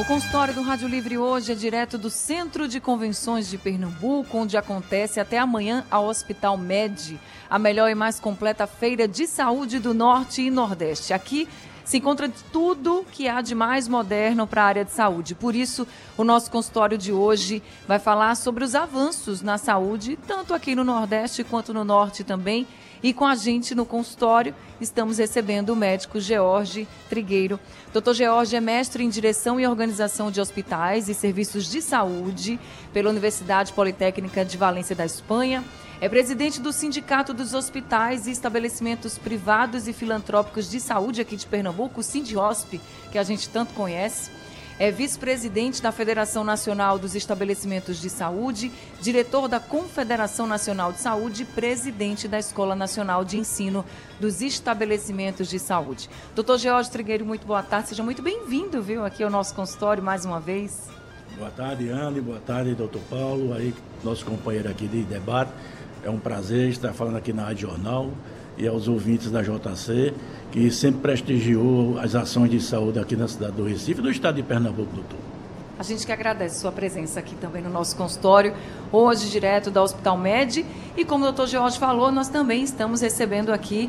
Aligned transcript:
O 0.00 0.04
consultório 0.06 0.54
do 0.54 0.62
Rádio 0.62 0.88
Livre 0.88 1.18
hoje 1.18 1.52
é 1.52 1.54
direto 1.54 1.98
do 1.98 2.08
Centro 2.08 2.66
de 2.66 2.80
Convenções 2.80 3.50
de 3.50 3.58
Pernambuco, 3.58 4.38
onde 4.38 4.56
acontece 4.56 5.20
até 5.20 5.36
amanhã 5.36 5.84
a 5.90 6.00
Hospital 6.00 6.56
Med, 6.56 7.20
a 7.50 7.58
melhor 7.58 7.90
e 7.90 7.94
mais 7.94 8.18
completa 8.18 8.66
feira 8.66 9.06
de 9.06 9.26
saúde 9.26 9.78
do 9.78 9.92
Norte 9.92 10.40
e 10.40 10.50
Nordeste. 10.50 11.12
Aqui 11.12 11.46
se 11.84 11.98
encontra 11.98 12.32
tudo 12.50 13.04
que 13.12 13.28
há 13.28 13.42
de 13.42 13.54
mais 13.54 13.86
moderno 13.86 14.46
para 14.46 14.62
a 14.62 14.66
área 14.66 14.84
de 14.86 14.90
saúde. 14.90 15.34
Por 15.34 15.54
isso, 15.54 15.86
o 16.16 16.24
nosso 16.24 16.50
consultório 16.50 16.96
de 16.96 17.12
hoje 17.12 17.62
vai 17.86 17.98
falar 17.98 18.36
sobre 18.36 18.64
os 18.64 18.74
avanços 18.74 19.42
na 19.42 19.58
saúde, 19.58 20.18
tanto 20.26 20.54
aqui 20.54 20.74
no 20.74 20.82
Nordeste 20.82 21.44
quanto 21.44 21.74
no 21.74 21.84
Norte 21.84 22.24
também 22.24 22.66
e 23.02 23.12
com 23.12 23.24
a 23.24 23.34
gente 23.34 23.74
no 23.74 23.86
consultório 23.86 24.54
estamos 24.80 25.18
recebendo 25.18 25.70
o 25.70 25.76
médico 25.76 26.20
George 26.20 26.86
Trigueiro. 27.08 27.58
Dr. 27.92 28.12
George 28.12 28.56
é 28.56 28.60
mestre 28.60 29.04
em 29.04 29.08
direção 29.08 29.58
e 29.58 29.66
organização 29.66 30.30
de 30.30 30.40
hospitais 30.40 31.08
e 31.08 31.14
serviços 31.14 31.70
de 31.70 31.80
saúde 31.80 32.58
pela 32.92 33.10
Universidade 33.10 33.72
Politécnica 33.72 34.44
de 34.44 34.56
Valência 34.56 34.94
da 34.94 35.04
Espanha. 35.04 35.64
É 36.00 36.08
presidente 36.08 36.60
do 36.60 36.72
Sindicato 36.72 37.34
dos 37.34 37.52
Hospitais 37.52 38.26
e 38.26 38.30
Estabelecimentos 38.30 39.18
Privados 39.18 39.86
e 39.86 39.92
Filantrópicos 39.92 40.70
de 40.70 40.80
Saúde 40.80 41.20
aqui 41.20 41.36
de 41.36 41.46
Pernambuco, 41.46 42.00
o 42.00 42.02
Sindiosp, 42.02 42.80
que 43.12 43.18
a 43.18 43.22
gente 43.22 43.50
tanto 43.50 43.74
conhece 43.74 44.30
é 44.80 44.90
vice-presidente 44.90 45.82
da 45.82 45.92
Federação 45.92 46.42
Nacional 46.42 46.98
dos 46.98 47.14
Estabelecimentos 47.14 48.00
de 48.00 48.08
Saúde, 48.08 48.72
diretor 48.98 49.46
da 49.46 49.60
Confederação 49.60 50.46
Nacional 50.46 50.90
de 50.90 51.00
Saúde 51.00 51.42
e 51.42 51.44
presidente 51.44 52.26
da 52.26 52.38
Escola 52.38 52.74
Nacional 52.74 53.22
de 53.22 53.36
Ensino 53.36 53.84
dos 54.18 54.40
Estabelecimentos 54.40 55.50
de 55.50 55.58
Saúde. 55.58 56.08
Doutor 56.34 56.56
George 56.56 56.90
Trigueiro, 56.90 57.26
muito 57.26 57.46
boa 57.46 57.62
tarde, 57.62 57.90
seja 57.90 58.02
muito 58.02 58.22
bem-vindo, 58.22 58.80
viu, 58.82 59.04
aqui 59.04 59.22
ao 59.22 59.28
nosso 59.28 59.54
consultório 59.54 60.02
mais 60.02 60.24
uma 60.24 60.40
vez. 60.40 60.88
Boa 61.36 61.50
tarde, 61.50 61.90
Anne, 61.90 62.22
boa 62.22 62.40
tarde, 62.40 62.74
doutor 62.74 63.02
Paulo, 63.10 63.52
aí, 63.52 63.74
nosso 64.02 64.24
companheiro 64.24 64.70
aqui 64.70 64.88
de 64.88 65.02
debate. 65.02 65.52
É 66.02 66.08
um 66.08 66.18
prazer 66.18 66.70
estar 66.70 66.94
falando 66.94 67.18
aqui 67.18 67.34
na 67.34 67.44
Rádio 67.44 67.68
Jornal 67.68 68.10
e 68.56 68.66
aos 68.66 68.88
ouvintes 68.88 69.30
da 69.30 69.42
JC, 69.42 70.14
que 70.50 70.70
sempre 70.70 71.00
prestigiou 71.00 71.98
as 71.98 72.14
ações 72.14 72.50
de 72.50 72.60
saúde 72.60 72.98
aqui 72.98 73.16
na 73.16 73.28
cidade 73.28 73.52
do 73.52 73.64
Recife 73.64 74.00
e 74.00 74.02
no 74.02 74.10
estado 74.10 74.36
de 74.36 74.42
Pernambuco, 74.42 74.94
doutor. 74.94 75.18
A 75.78 75.82
gente 75.82 76.04
que 76.04 76.12
agradece 76.12 76.60
sua 76.60 76.70
presença 76.70 77.18
aqui 77.20 77.34
também 77.36 77.62
no 77.62 77.70
nosso 77.70 77.96
consultório, 77.96 78.54
hoje 78.92 79.30
direto 79.30 79.70
da 79.70 79.82
Hospital 79.82 80.18
Med. 80.18 80.66
E 80.94 81.04
como 81.06 81.24
o 81.24 81.28
doutor 81.28 81.46
George 81.46 81.78
falou, 81.78 82.12
nós 82.12 82.28
também 82.28 82.62
estamos 82.62 83.00
recebendo 83.00 83.50
aqui 83.50 83.88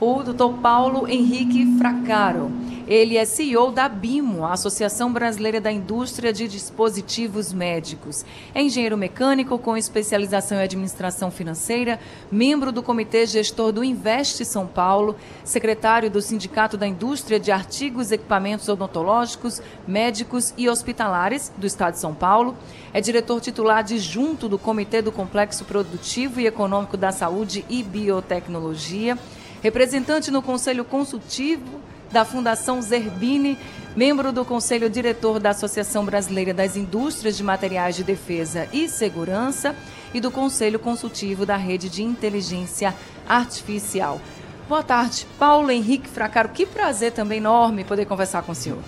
o 0.00 0.22
doutor 0.22 0.54
Paulo 0.54 1.08
Henrique 1.08 1.78
Fracaro. 1.78 2.50
Ele 2.86 3.16
é 3.16 3.24
CEO 3.24 3.72
da 3.72 3.88
BIMO, 3.88 4.44
a 4.44 4.52
Associação 4.52 5.12
Brasileira 5.12 5.60
da 5.60 5.72
Indústria 5.72 6.32
de 6.32 6.46
Dispositivos 6.46 7.52
Médicos. 7.52 8.24
É 8.54 8.62
engenheiro 8.62 8.96
mecânico 8.96 9.58
com 9.58 9.76
especialização 9.76 10.58
em 10.58 10.62
administração 10.62 11.28
financeira, 11.28 11.98
membro 12.30 12.70
do 12.70 12.84
Comitê 12.84 13.26
Gestor 13.26 13.72
do 13.72 13.82
Investe 13.82 14.44
São 14.44 14.68
Paulo, 14.68 15.16
secretário 15.42 16.08
do 16.08 16.22
Sindicato 16.22 16.76
da 16.76 16.86
Indústria 16.86 17.40
de 17.40 17.50
Artigos 17.50 18.12
e 18.12 18.14
Equipamentos 18.14 18.68
Odontológicos, 18.68 19.60
Médicos 19.84 20.54
e 20.56 20.68
Hospitalares 20.68 21.50
do 21.56 21.66
Estado 21.66 21.94
de 21.94 22.00
São 22.00 22.14
Paulo. 22.14 22.54
É 22.92 23.00
diretor 23.00 23.40
titular 23.40 23.78
adjunto 23.78 24.48
do 24.48 24.58
Comitê 24.58 25.02
do 25.02 25.10
Complexo 25.10 25.64
Produtivo 25.64 26.38
e 26.38 26.46
Econômico 26.46 26.96
da 26.96 27.10
Saúde 27.10 27.64
e 27.68 27.82
Biotecnologia 27.82 29.18
representante 29.66 30.30
no 30.30 30.40
Conselho 30.40 30.84
Consultivo 30.84 31.80
da 32.12 32.24
Fundação 32.24 32.80
Zerbini, 32.80 33.58
membro 33.96 34.30
do 34.30 34.44
Conselho 34.44 34.88
Diretor 34.88 35.40
da 35.40 35.50
Associação 35.50 36.04
Brasileira 36.04 36.54
das 36.54 36.76
Indústrias 36.76 37.36
de 37.36 37.42
Materiais 37.42 37.96
de 37.96 38.04
Defesa 38.04 38.68
e 38.72 38.88
Segurança 38.88 39.74
e 40.14 40.20
do 40.20 40.30
Conselho 40.30 40.78
Consultivo 40.78 41.44
da 41.44 41.56
Rede 41.56 41.88
de 41.88 42.04
Inteligência 42.04 42.94
Artificial. 43.28 44.20
Boa 44.68 44.84
tarde, 44.84 45.26
Paulo 45.36 45.72
Henrique 45.72 46.08
Fracaro. 46.08 46.50
Que 46.50 46.64
prazer 46.64 47.10
também 47.10 47.38
enorme 47.38 47.82
poder 47.82 48.06
conversar 48.06 48.42
com 48.42 48.52
o 48.52 48.54
senhor. 48.54 48.78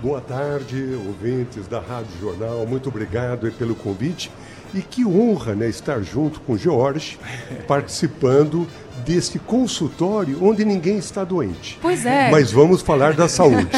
Boa 0.00 0.20
tarde, 0.20 0.96
ouvintes 1.08 1.66
da 1.66 1.80
Rádio 1.80 2.12
Jornal. 2.20 2.64
Muito 2.66 2.88
obrigado 2.88 3.50
pelo 3.52 3.74
convite. 3.74 4.30
E 4.74 4.82
que 4.82 5.06
honra 5.06 5.54
né, 5.54 5.68
estar 5.68 6.02
junto 6.02 6.40
com 6.40 6.54
o 6.54 6.58
George, 6.58 7.18
participando 7.66 8.66
desse 9.04 9.38
consultório 9.38 10.42
onde 10.42 10.64
ninguém 10.64 10.98
está 10.98 11.22
doente. 11.22 11.78
Pois 11.80 12.04
é. 12.04 12.30
Mas 12.30 12.50
vamos 12.50 12.82
falar 12.82 13.14
da 13.14 13.28
saúde. 13.28 13.68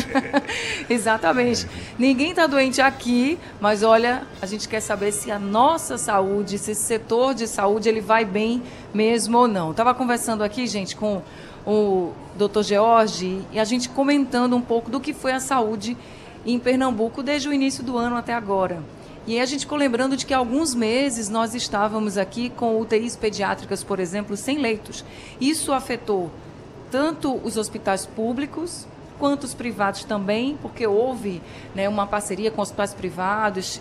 Exatamente. 0.89 1.67
Ninguém 1.99 2.31
está 2.31 2.47
doente 2.47 2.81
aqui, 2.81 3.39
mas 3.61 3.83
olha, 3.83 4.23
a 4.41 4.47
gente 4.47 4.69
quer 4.69 4.81
saber 4.81 5.13
se 5.13 5.31
a 5.31 5.39
nossa 5.39 5.99
saúde, 5.99 6.59
se 6.59 6.71
esse 6.71 6.83
setor 6.83 7.35
de 7.35 7.47
saúde, 7.47 7.89
ele 7.89 8.01
vai 8.01 8.25
bem 8.25 8.63
mesmo 8.95 9.37
ou 9.37 9.49
não. 9.49 9.73
Estava 9.73 9.93
conversando 9.95 10.43
aqui, 10.43 10.67
gente, 10.67 10.95
com 10.97 11.23
o 11.67 12.13
Dr. 12.37 12.63
George 12.63 13.43
e 13.53 13.59
a 13.59 13.65
gente 13.65 13.89
comentando 13.89 14.55
um 14.55 14.61
pouco 14.61 14.91
do 14.91 15.01
que 15.01 15.13
foi 15.13 15.33
a 15.33 15.41
saúde 15.41 15.97
em 16.45 16.59
Pernambuco 16.59 17.23
desde 17.23 17.49
o 17.49 17.53
início 17.53 17.83
do 17.83 17.99
ano 17.99 18.17
até 18.17 18.33
agora. 18.33 18.79
E 19.27 19.33
aí 19.33 19.41
a 19.41 19.47
gente 19.47 19.61
ficou 19.61 19.77
lembrando 19.77 20.17
de 20.17 20.25
que 20.25 20.33
há 20.33 20.39
alguns 20.39 20.73
meses 20.73 21.29
nós 21.29 21.53
estávamos 21.53 22.17
aqui 22.17 22.49
com 22.49 22.81
UTIs 22.81 23.17
pediátricas, 23.17 23.83
por 23.83 23.99
exemplo, 23.99 24.37
sem 24.37 24.59
leitos. 24.59 25.05
Isso 25.41 25.73
afetou 25.73 26.31
tanto 26.93 27.35
os 27.43 27.57
hospitais 27.57 28.07
públicos 28.07 28.87
quanto 29.19 29.43
os 29.45 29.53
privados 29.53 30.05
também, 30.05 30.57
porque 30.63 30.87
houve 30.87 31.43
né, 31.75 31.89
uma 31.89 32.07
parceria 32.07 32.53
com 32.53 32.63
hospitais 32.63 32.95
privados, 32.95 33.81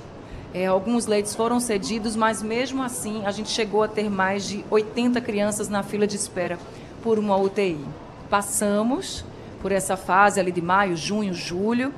é, 0.52 0.66
alguns 0.66 1.06
leitos 1.06 1.36
foram 1.36 1.60
cedidos, 1.60 2.16
mas 2.16 2.42
mesmo 2.42 2.82
assim 2.82 3.26
a 3.26 3.32
gente 3.32 3.50
chegou 3.50 3.84
a 3.84 3.88
ter 3.88 4.10
mais 4.10 4.48
de 4.48 4.66
80 4.72 5.20
crianças 5.22 5.70
na 5.70 5.84
fila 5.84 6.08
de 6.08 6.16
espera 6.16 6.58
por 7.04 7.20
uma 7.20 7.36
UTI. 7.36 7.78
Passamos 8.30 9.24
por 9.62 9.72
essa 9.72 9.98
fase 9.98 10.40
ali 10.40 10.52
de 10.52 10.62
maio, 10.62 10.96
junho, 10.96 11.34
julho, 11.34 11.94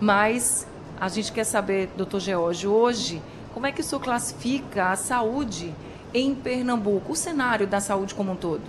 mas 0.00 0.66
a 1.00 1.08
gente 1.08 1.32
quer 1.32 1.44
saber, 1.44 1.88
doutor 1.96 2.20
George, 2.20 2.66
hoje, 2.66 3.22
como 3.54 3.66
é 3.66 3.72
que 3.72 3.80
o 3.80 3.84
senhor 3.84 4.02
classifica 4.02 4.90
a 4.90 4.96
saúde 4.96 5.72
em 6.12 6.34
Pernambuco, 6.34 7.12
o 7.12 7.16
cenário 7.16 7.66
da 7.66 7.80
saúde 7.80 8.14
como 8.14 8.32
um 8.32 8.36
todo? 8.36 8.62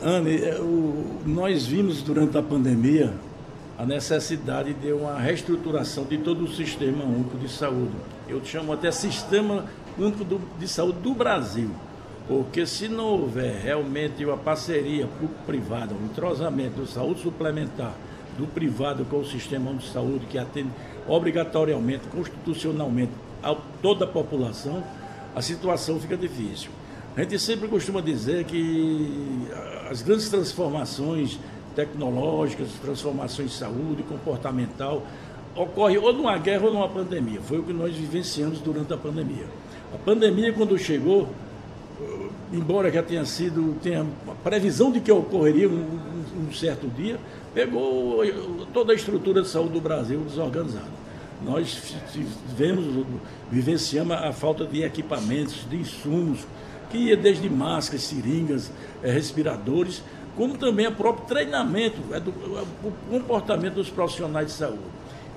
Anne, 0.00 0.36
é, 0.36 0.56
nós 1.26 1.66
vimos 1.66 2.02
durante 2.02 2.38
a 2.38 2.42
pandemia 2.42 3.12
a 3.76 3.84
necessidade 3.84 4.72
de 4.74 4.92
uma 4.92 5.18
reestruturação 5.18 6.04
de 6.04 6.18
todo 6.18 6.44
o 6.44 6.54
sistema 6.54 7.04
único 7.04 7.36
de 7.36 7.48
saúde. 7.48 7.94
Eu 8.28 8.44
chamo 8.44 8.72
até 8.72 8.92
Sistema 8.92 9.66
Único 9.98 10.24
de 10.58 10.68
Saúde 10.68 11.00
do 11.00 11.14
Brasil. 11.14 11.70
Porque 12.28 12.66
se 12.66 12.88
não 12.88 13.06
houver 13.06 13.60
realmente 13.62 14.24
uma 14.24 14.36
parceria 14.36 15.06
público-privada, 15.06 15.94
um 15.94 16.04
entrosamento 16.06 16.82
de 16.82 16.90
saúde 16.90 17.22
suplementar 17.22 17.94
do 18.36 18.46
privado 18.46 19.04
com 19.06 19.18
o 19.18 19.26
sistema 19.26 19.72
de 19.74 19.88
saúde 19.88 20.26
que 20.26 20.38
atende 20.38 20.70
obrigatoriamente, 21.08 22.06
constitucionalmente, 22.08 23.12
a 23.42 23.56
toda 23.82 24.04
a 24.04 24.08
população, 24.08 24.82
a 25.34 25.40
situação 25.40 25.98
fica 25.98 26.16
difícil. 26.16 26.70
A 27.16 27.22
gente 27.22 27.38
sempre 27.38 27.66
costuma 27.66 28.00
dizer 28.00 28.44
que 28.44 29.48
as 29.90 30.02
grandes 30.02 30.28
transformações 30.28 31.38
tecnológicas, 31.74 32.68
transformações 32.82 33.50
de 33.50 33.56
saúde, 33.56 34.02
comportamental, 34.02 35.02
ocorrem 35.56 35.98
ou 35.98 36.12
numa 36.12 36.36
guerra 36.38 36.66
ou 36.66 36.72
numa 36.72 36.88
pandemia. 36.88 37.40
Foi 37.40 37.58
o 37.58 37.62
que 37.62 37.72
nós 37.72 37.94
vivenciamos 37.94 38.60
durante 38.60 38.92
a 38.92 38.96
pandemia. 38.96 39.46
A 39.94 39.98
pandemia, 39.98 40.52
quando 40.52 40.78
chegou, 40.78 41.28
embora 42.52 42.90
já 42.90 43.02
tenha 43.02 43.24
sido, 43.24 43.76
tenha 43.82 44.06
a 44.26 44.34
previsão 44.42 44.92
de 44.92 45.00
que 45.00 45.10
ocorreria 45.10 45.68
um, 45.68 45.98
um 46.48 46.52
certo 46.52 46.86
dia, 46.88 47.18
pegou 47.54 48.20
toda 48.72 48.92
a 48.92 48.94
estrutura 48.94 49.42
de 49.42 49.48
saúde 49.48 49.72
do 49.74 49.80
Brasil 49.80 50.20
desorganizada. 50.20 50.97
Nós 51.44 51.94
vemos, 52.56 53.06
vivenciamos 53.50 54.16
a 54.16 54.32
falta 54.32 54.64
de 54.66 54.82
equipamentos, 54.82 55.66
de 55.68 55.76
insumos, 55.76 56.40
que 56.90 56.98
ia 56.98 57.16
desde 57.16 57.48
máscaras, 57.48 58.02
seringas, 58.02 58.70
eh, 59.02 59.10
respiradores, 59.10 60.02
como 60.36 60.56
também 60.56 60.86
o 60.86 60.92
próprio 60.92 61.26
treinamento, 61.26 61.98
é 62.12 62.16
é 62.16 62.20
o 62.20 62.92
comportamento 63.10 63.74
dos 63.74 63.90
profissionais 63.90 64.48
de 64.48 64.52
saúde. 64.52 64.78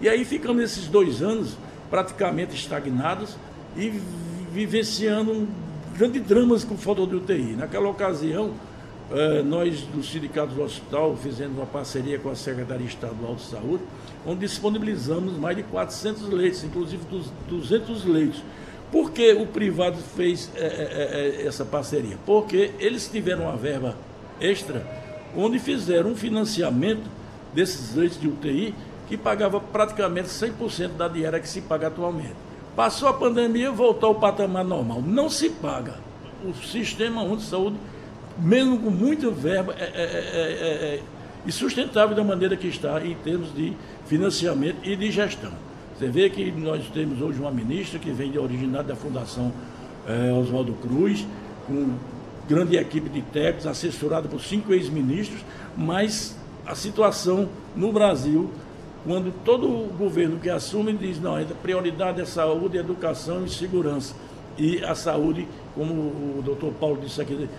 E 0.01 0.07
aí 0.07 0.24
ficamos 0.25 0.63
esses 0.63 0.88
dois 0.88 1.21
anos 1.21 1.57
praticamente 1.89 2.56
estagnados 2.56 3.36
e 3.75 3.89
vivenciando 4.51 5.48
grandes 5.98 6.24
dramas 6.24 6.63
com 6.63 6.77
falta 6.77 7.06
de 7.06 7.15
UTI. 7.15 7.56
Naquela 7.56 7.89
ocasião, 7.89 8.53
eh, 9.12 9.44
nós 9.44 9.81
do 9.81 10.03
Sindicato 10.03 10.53
do 10.53 10.63
Hospital 10.63 11.15
fizemos 11.18 11.57
uma 11.57 11.65
parceria 11.65 12.18
com 12.18 12.30
a 12.30 12.36
Secretaria 12.36 12.88
Estadual 12.88 13.36
de 13.36 13.44
Saúde, 13.44 13.83
onde 14.25 14.41
disponibilizamos 14.41 15.38
mais 15.38 15.57
de 15.57 15.63
400 15.63 16.29
leitos, 16.29 16.63
inclusive 16.63 17.03
200 17.47 18.06
leitos. 18.06 18.44
Por 18.91 19.12
que 19.12 19.31
o 19.33 19.47
privado 19.47 19.97
fez 19.97 20.51
é, 20.56 20.65
é, 20.65 21.47
essa 21.47 21.63
parceria? 21.63 22.18
Porque 22.25 22.71
eles 22.79 23.07
tiveram 23.07 23.44
uma 23.44 23.56
verba 23.56 23.95
extra, 24.39 24.85
onde 25.35 25.59
fizeram 25.59 26.12
um 26.12 26.15
financiamento 26.15 27.03
desses 27.53 27.95
leitos 27.95 28.19
de 28.19 28.27
UTI 28.27 28.75
que 29.07 29.18
pagava 29.18 29.59
praticamente 29.59 30.27
100% 30.27 30.89
da 30.97 31.07
diária 31.07 31.39
que 31.39 31.47
se 31.47 31.62
paga 31.62 31.88
atualmente. 31.88 32.35
Passou 32.75 33.09
a 33.09 33.13
pandemia, 33.13 33.71
voltou 33.71 34.09
ao 34.09 34.15
patamar 34.15 34.63
normal. 34.63 35.01
Não 35.01 35.29
se 35.29 35.50
paga. 35.50 35.95
O 36.45 36.53
sistema 36.53 37.24
de 37.35 37.44
saúde, 37.44 37.75
mesmo 38.38 38.79
com 38.79 38.89
muita 38.89 39.29
verba, 39.29 39.75
é, 39.77 39.83
é, 39.83 40.03
é, 40.03 40.95
é 40.95 41.03
insustentável 41.45 42.15
da 42.15 42.24
maneira 42.24 42.56
que 42.56 42.67
está 42.67 43.06
em 43.06 43.15
termos 43.15 43.53
de 43.53 43.74
financiamento 44.12 44.75
e 44.84 44.94
de 44.94 45.10
gestão. 45.10 45.54
Você 45.98 46.10
vê 46.10 46.30
que 46.30 46.52
nós 46.52 46.84
temos 46.94 47.22
hoje 47.22 47.40
uma 47.40 47.50
ministra 47.50 47.98
que 47.98 48.12
vem 48.12 48.30
de 48.30 48.38
originada 48.38 48.90
da 48.90 48.96
Fundação 48.96 49.54
Oswaldo 50.38 50.74
Cruz, 50.74 51.25
com 51.66 51.94
grande 52.46 52.75
equipe 52.75 53.08
de 53.08 53.22
técnicos, 53.22 53.66
assessorada 53.66 54.28
por 54.28 54.42
cinco 54.42 54.74
ex-ministros, 54.74 55.40
mas 55.78 56.38
a 56.66 56.75
situação 56.75 57.48
no 57.74 57.94
Brasil 57.94 58.52
quando 59.06 59.34
todo 59.46 59.88
governo 59.98 60.40
que 60.40 60.50
assume 60.50 60.94
diz, 60.94 61.19
não, 61.19 61.36
a 61.36 61.44
prioridade 61.44 62.22
é 62.22 62.25
saúde, 62.25 62.78
educação 62.78 63.46
e 63.46 63.50
segurança. 63.50 64.13
E 64.58 64.84
a 64.84 64.94
saúde, 64.94 65.48
como 65.74 65.94
o 65.94 66.42
doutor 66.44 66.72
Paulo 66.74 67.00
disse 67.02 67.19
aqui 67.19 67.50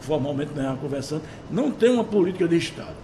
formalmente 0.00 0.50
nós 0.54 0.78
conversando, 0.78 1.22
não 1.50 1.70
tem 1.70 1.90
uma 1.90 2.04
política 2.04 2.46
de 2.46 2.56
Estado. 2.56 2.96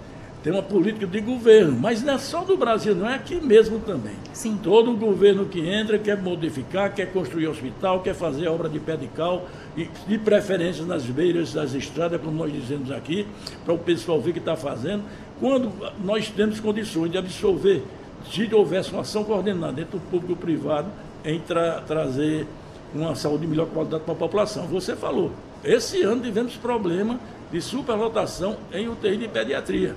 Tem 0.46 0.52
uma 0.52 0.62
política 0.62 1.08
de 1.08 1.20
governo, 1.20 1.76
mas 1.76 2.04
não 2.04 2.14
é 2.14 2.18
só 2.18 2.44
do 2.44 2.56
Brasil, 2.56 2.94
não 2.94 3.10
é 3.10 3.16
aqui 3.16 3.34
mesmo 3.40 3.80
também. 3.80 4.14
Sim. 4.32 4.56
Todo 4.62 4.92
governo 4.92 5.46
que 5.46 5.58
entra 5.58 5.98
quer 5.98 6.22
modificar, 6.22 6.94
quer 6.94 7.12
construir 7.12 7.48
hospital, 7.48 8.00
quer 8.00 8.14
fazer 8.14 8.46
obra 8.46 8.68
de 8.68 8.78
pedical, 8.78 9.48
e 9.76 9.88
de 10.06 10.16
preferência 10.18 10.84
nas 10.84 11.02
beiras 11.04 11.52
das 11.52 11.74
estradas, 11.74 12.20
como 12.20 12.36
nós 12.36 12.52
dizemos 12.52 12.92
aqui, 12.92 13.26
para 13.64 13.74
o 13.74 13.78
pessoal 13.78 14.20
ver 14.20 14.34
que 14.34 14.38
está 14.38 14.54
fazendo. 14.54 15.02
Quando 15.40 15.72
nós 16.04 16.28
temos 16.28 16.60
condições 16.60 17.10
de 17.10 17.18
absorver, 17.18 17.82
se 18.30 18.48
houvesse 18.54 18.92
uma 18.92 19.00
ação 19.00 19.24
coordenada 19.24 19.80
entre 19.80 19.96
o 19.96 20.00
público 20.00 20.30
e 20.30 20.34
o 20.34 20.36
privado, 20.36 20.86
em 21.24 21.40
tra 21.40 21.80
trazer 21.80 22.46
uma 22.94 23.16
saúde 23.16 23.40
de 23.40 23.46
melhor 23.48 23.66
qualidade 23.66 24.04
para 24.04 24.14
a 24.14 24.16
população. 24.16 24.68
Você 24.68 24.94
falou, 24.94 25.32
esse 25.64 26.02
ano 26.02 26.22
tivemos 26.22 26.54
problema 26.54 27.18
de 27.50 27.60
superlotação 27.60 28.56
em 28.72 28.88
UTI 28.88 29.16
de 29.16 29.26
pediatria. 29.26 29.96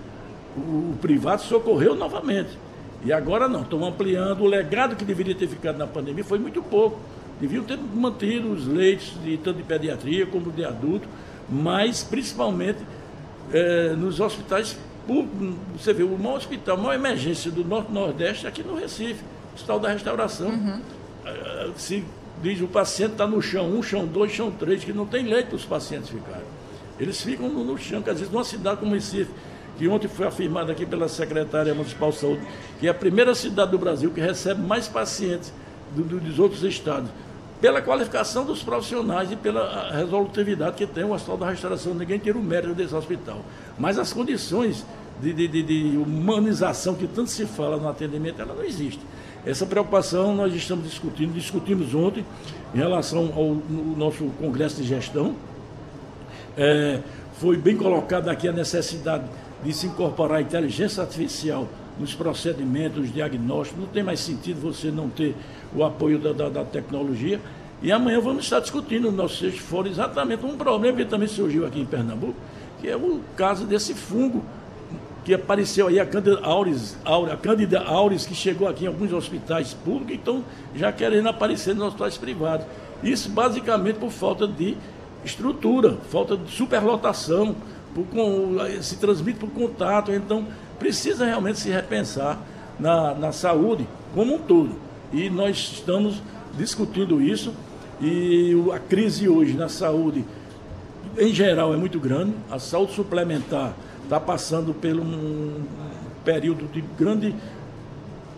O, 0.57 0.92
o 0.92 0.98
privado 1.01 1.42
socorreu 1.42 1.96
novamente. 1.96 2.57
E 3.04 3.13
agora 3.13 3.48
não, 3.48 3.62
estão 3.62 3.86
ampliando. 3.86 4.42
O 4.42 4.48
legado 4.48 4.96
que 4.96 5.06
deveria 5.06 5.36
ter 5.36 5.48
ficado 5.48 5.78
na 5.78 5.88
pandemia 5.88 6.24
foi 6.24 6.40
muito 6.40 6.62
pouco. 6.62 7.00
Deviam 7.40 7.63
ter 7.63 7.78
mantido 7.78 8.51
os 8.51 8.68
leitos, 8.68 9.13
de, 9.24 9.38
tanto 9.38 9.57
de 9.57 9.63
pediatria 9.63 10.25
como 10.25 10.51
de 10.51 10.66
adulto, 10.66 11.07
mas 11.50 12.04
principalmente 12.04 12.80
é, 13.54 13.94
nos 13.94 14.19
hospitais 14.19 14.78
você 15.75 15.92
vê, 15.92 16.04
o 16.04 16.18
maior 16.18 16.38
hospital, 16.38 16.78
a 16.78 16.80
maior 16.80 16.94
emergência 16.94 17.50
do 17.50 17.63
Norte-Nordeste 17.63 18.46
é 18.46 18.50
aqui 18.50 18.62
no 18.62 18.75
Recife, 18.75 19.24
Hospital 19.56 19.80
da 19.80 19.90
Restauração. 19.92 20.50
Uhum. 20.50 20.81
Ah, 21.25 21.72
se 21.75 22.04
diz 22.44 22.62
o 22.62 22.68
paciente 22.68 23.13
está 23.13 23.28
no 23.28 23.42
chão 23.42 23.69
um 23.69 23.84
chão 23.84 24.06
dois 24.06 24.31
chão 24.31 24.51
três 24.51 24.84
que 24.84 24.94
não 24.94 25.06
tem 25.06 25.25
leito 25.25 25.48
para 25.48 25.56
os 25.56 25.66
pacientes 25.66 26.10
ficarem. 26.10 26.46
Eles 27.00 27.22
ficam 27.22 27.50
no, 27.50 27.63
no 27.63 27.78
chão, 27.78 28.01
que 28.01 28.10
às 28.10 28.18
vezes 28.18 28.31
numa 28.31 28.44
cidade 28.44 28.80
como 28.80 28.94
Recife, 28.94 29.31
que 29.77 29.88
ontem 29.88 30.07
foi 30.07 30.27
afirmado 30.27 30.71
aqui 30.71 30.86
pela 30.86 31.07
secretária 31.07 31.74
municipal 31.74 32.10
de 32.10 32.18
saúde, 32.18 32.42
que 32.80 32.88
é 32.88 32.89
a 32.89 32.94
primeira 32.94 33.33
cidade 33.33 33.71
do 33.71 33.77
Brasil 33.77 34.12
que 34.12 34.19
recebe 34.19 34.62
mais 34.62 34.88
pacientes 34.88 35.54
do, 35.95 36.04
do, 36.04 36.19
dos 36.19 36.39
outros 36.39 36.63
estados 36.63 37.10
pela 37.62 37.81
qualificação 37.81 38.45
dos 38.45 38.63
profissionais 38.63 39.31
e 39.31 39.36
pela 39.36 39.92
resolutividade 39.92 40.77
que 40.77 40.88
tem 40.88 41.04
o 41.04 41.12
Hospital 41.12 41.38
da 41.38 41.50
Restauração. 41.50 41.94
Ninguém 41.94 42.18
tira 42.18 42.38
o 42.38 42.42
mérito 42.42 42.74
desse 42.74 42.95
hospital. 42.95 43.42
Mas 43.77 44.00
as 44.00 44.13
condições 44.13 44.86
de, 45.21 45.33
de, 45.33 45.63
de, 45.63 45.98
humanização 45.98 46.95
que 46.95 47.06
tanto 47.06 47.30
se 47.30 47.45
fala 47.45 47.75
no 47.75 47.89
atendimento, 47.89 48.42
ela 48.42 48.56
não 48.56 48.63
existe. 48.63 49.01
Essa 49.45 49.65
preocupação 49.65 50.33
nós 50.33 50.54
estamos 50.54 50.86
discutindo, 50.86 51.33
discutimos 51.33 51.94
ontem 51.94 52.25
em 52.74 52.77
relação 52.77 53.33
ao 53.36 53.57
nosso 53.98 54.25
Congresso 54.39 54.81
de 54.81 54.88
Gestão. 54.88 55.36
É, 56.57 57.01
foi 57.33 57.57
bem 57.57 57.75
colocada 57.75 58.31
aqui 58.31 58.48
a 58.48 58.51
necessidade 58.54 59.25
de 59.64 59.74
se 59.74 59.88
incorporar 59.88 60.40
a 60.40 60.42
inteligência 60.42 61.02
artificial 61.02 61.68
nos 62.00 62.14
procedimentos, 62.14 63.00
nos 63.00 63.14
diagnósticos. 63.14 63.82
Não 63.82 63.88
tem 63.88 64.04
mais 64.04 64.20
sentido 64.20 64.62
você 64.62 64.90
não 64.90 65.10
ter 65.10 65.36
o 65.76 65.84
apoio 65.84 66.18
da, 66.18 66.32
da, 66.32 66.50
da 66.50 66.64
tecnologia. 66.64 67.40
E 67.82 67.92
amanhã 67.92 68.20
vamos 68.20 68.44
estar 68.44 68.60
discutindo 68.60 69.12
no 69.12 69.18
nosso 69.18 69.38
sexto 69.38 69.62
fórum 69.62 69.90
exatamente 69.90 70.46
um 70.46 70.58
problema 70.58 70.98
que 70.98 71.06
também 71.06 71.28
surgiu 71.28 71.66
aqui 71.66 71.80
em 71.80 71.86
Pernambuco, 71.86 72.36
que 72.82 72.90
é 72.90 72.96
o 72.96 73.22
caso 73.36 73.66
desse 73.66 73.94
fungo 73.94 74.44
que 75.24 75.34
apareceu 75.34 75.88
aí, 75.88 76.00
a 76.00 76.06
Cândida 76.06 76.40
Auris, 76.42 76.98
a 77.06 77.38
Cândida 77.38 77.82
Auris, 77.82 78.26
que 78.26 78.34
chegou 78.34 78.68
aqui 78.68 78.86
em 78.86 78.88
alguns 78.88 79.14
hospitais 79.14 79.74
públicos, 79.74 80.16
então 80.16 80.44
já 80.76 80.92
querendo 80.92 81.30
aparecer 81.30 81.76
nos 81.76 81.90
hospitais 81.90 82.18
privados. 82.18 82.66
Isso 83.04 83.30
basicamente 83.30 83.98
por 83.98 84.10
falta 84.10 84.48
de 84.48 84.76
estrutura, 85.24 85.98
falta 86.10 86.36
de 86.36 86.50
superlotação, 86.52 87.56
com, 87.95 88.57
se 88.81 88.97
transmite 88.97 89.39
por 89.39 89.50
contato, 89.50 90.12
então 90.12 90.45
precisa 90.77 91.25
realmente 91.25 91.59
se 91.59 91.69
repensar 91.69 92.39
na, 92.80 93.13
na 93.13 93.31
saúde 93.31 93.88
como 94.13 94.36
um 94.36 94.39
todo. 94.39 94.75
E 95.12 95.30
nós 95.30 95.57
estamos 95.74 96.21
discutindo 96.57 97.21
isso, 97.21 97.53
e 98.01 98.56
a 98.74 98.80
crise 98.80 99.27
hoje 99.27 99.53
na 99.53 99.68
saúde, 99.68 100.24
em 101.18 101.33
geral, 101.33 101.74
é 101.74 101.77
muito 101.77 102.00
grande, 102.00 102.33
a 102.50 102.59
saúde 102.59 102.94
suplementar 102.94 103.74
está 104.03 104.19
passando 104.19 104.74
por 104.74 104.95
um 104.95 105.63
período 106.24 106.71
de 106.71 106.81
grande 106.97 107.36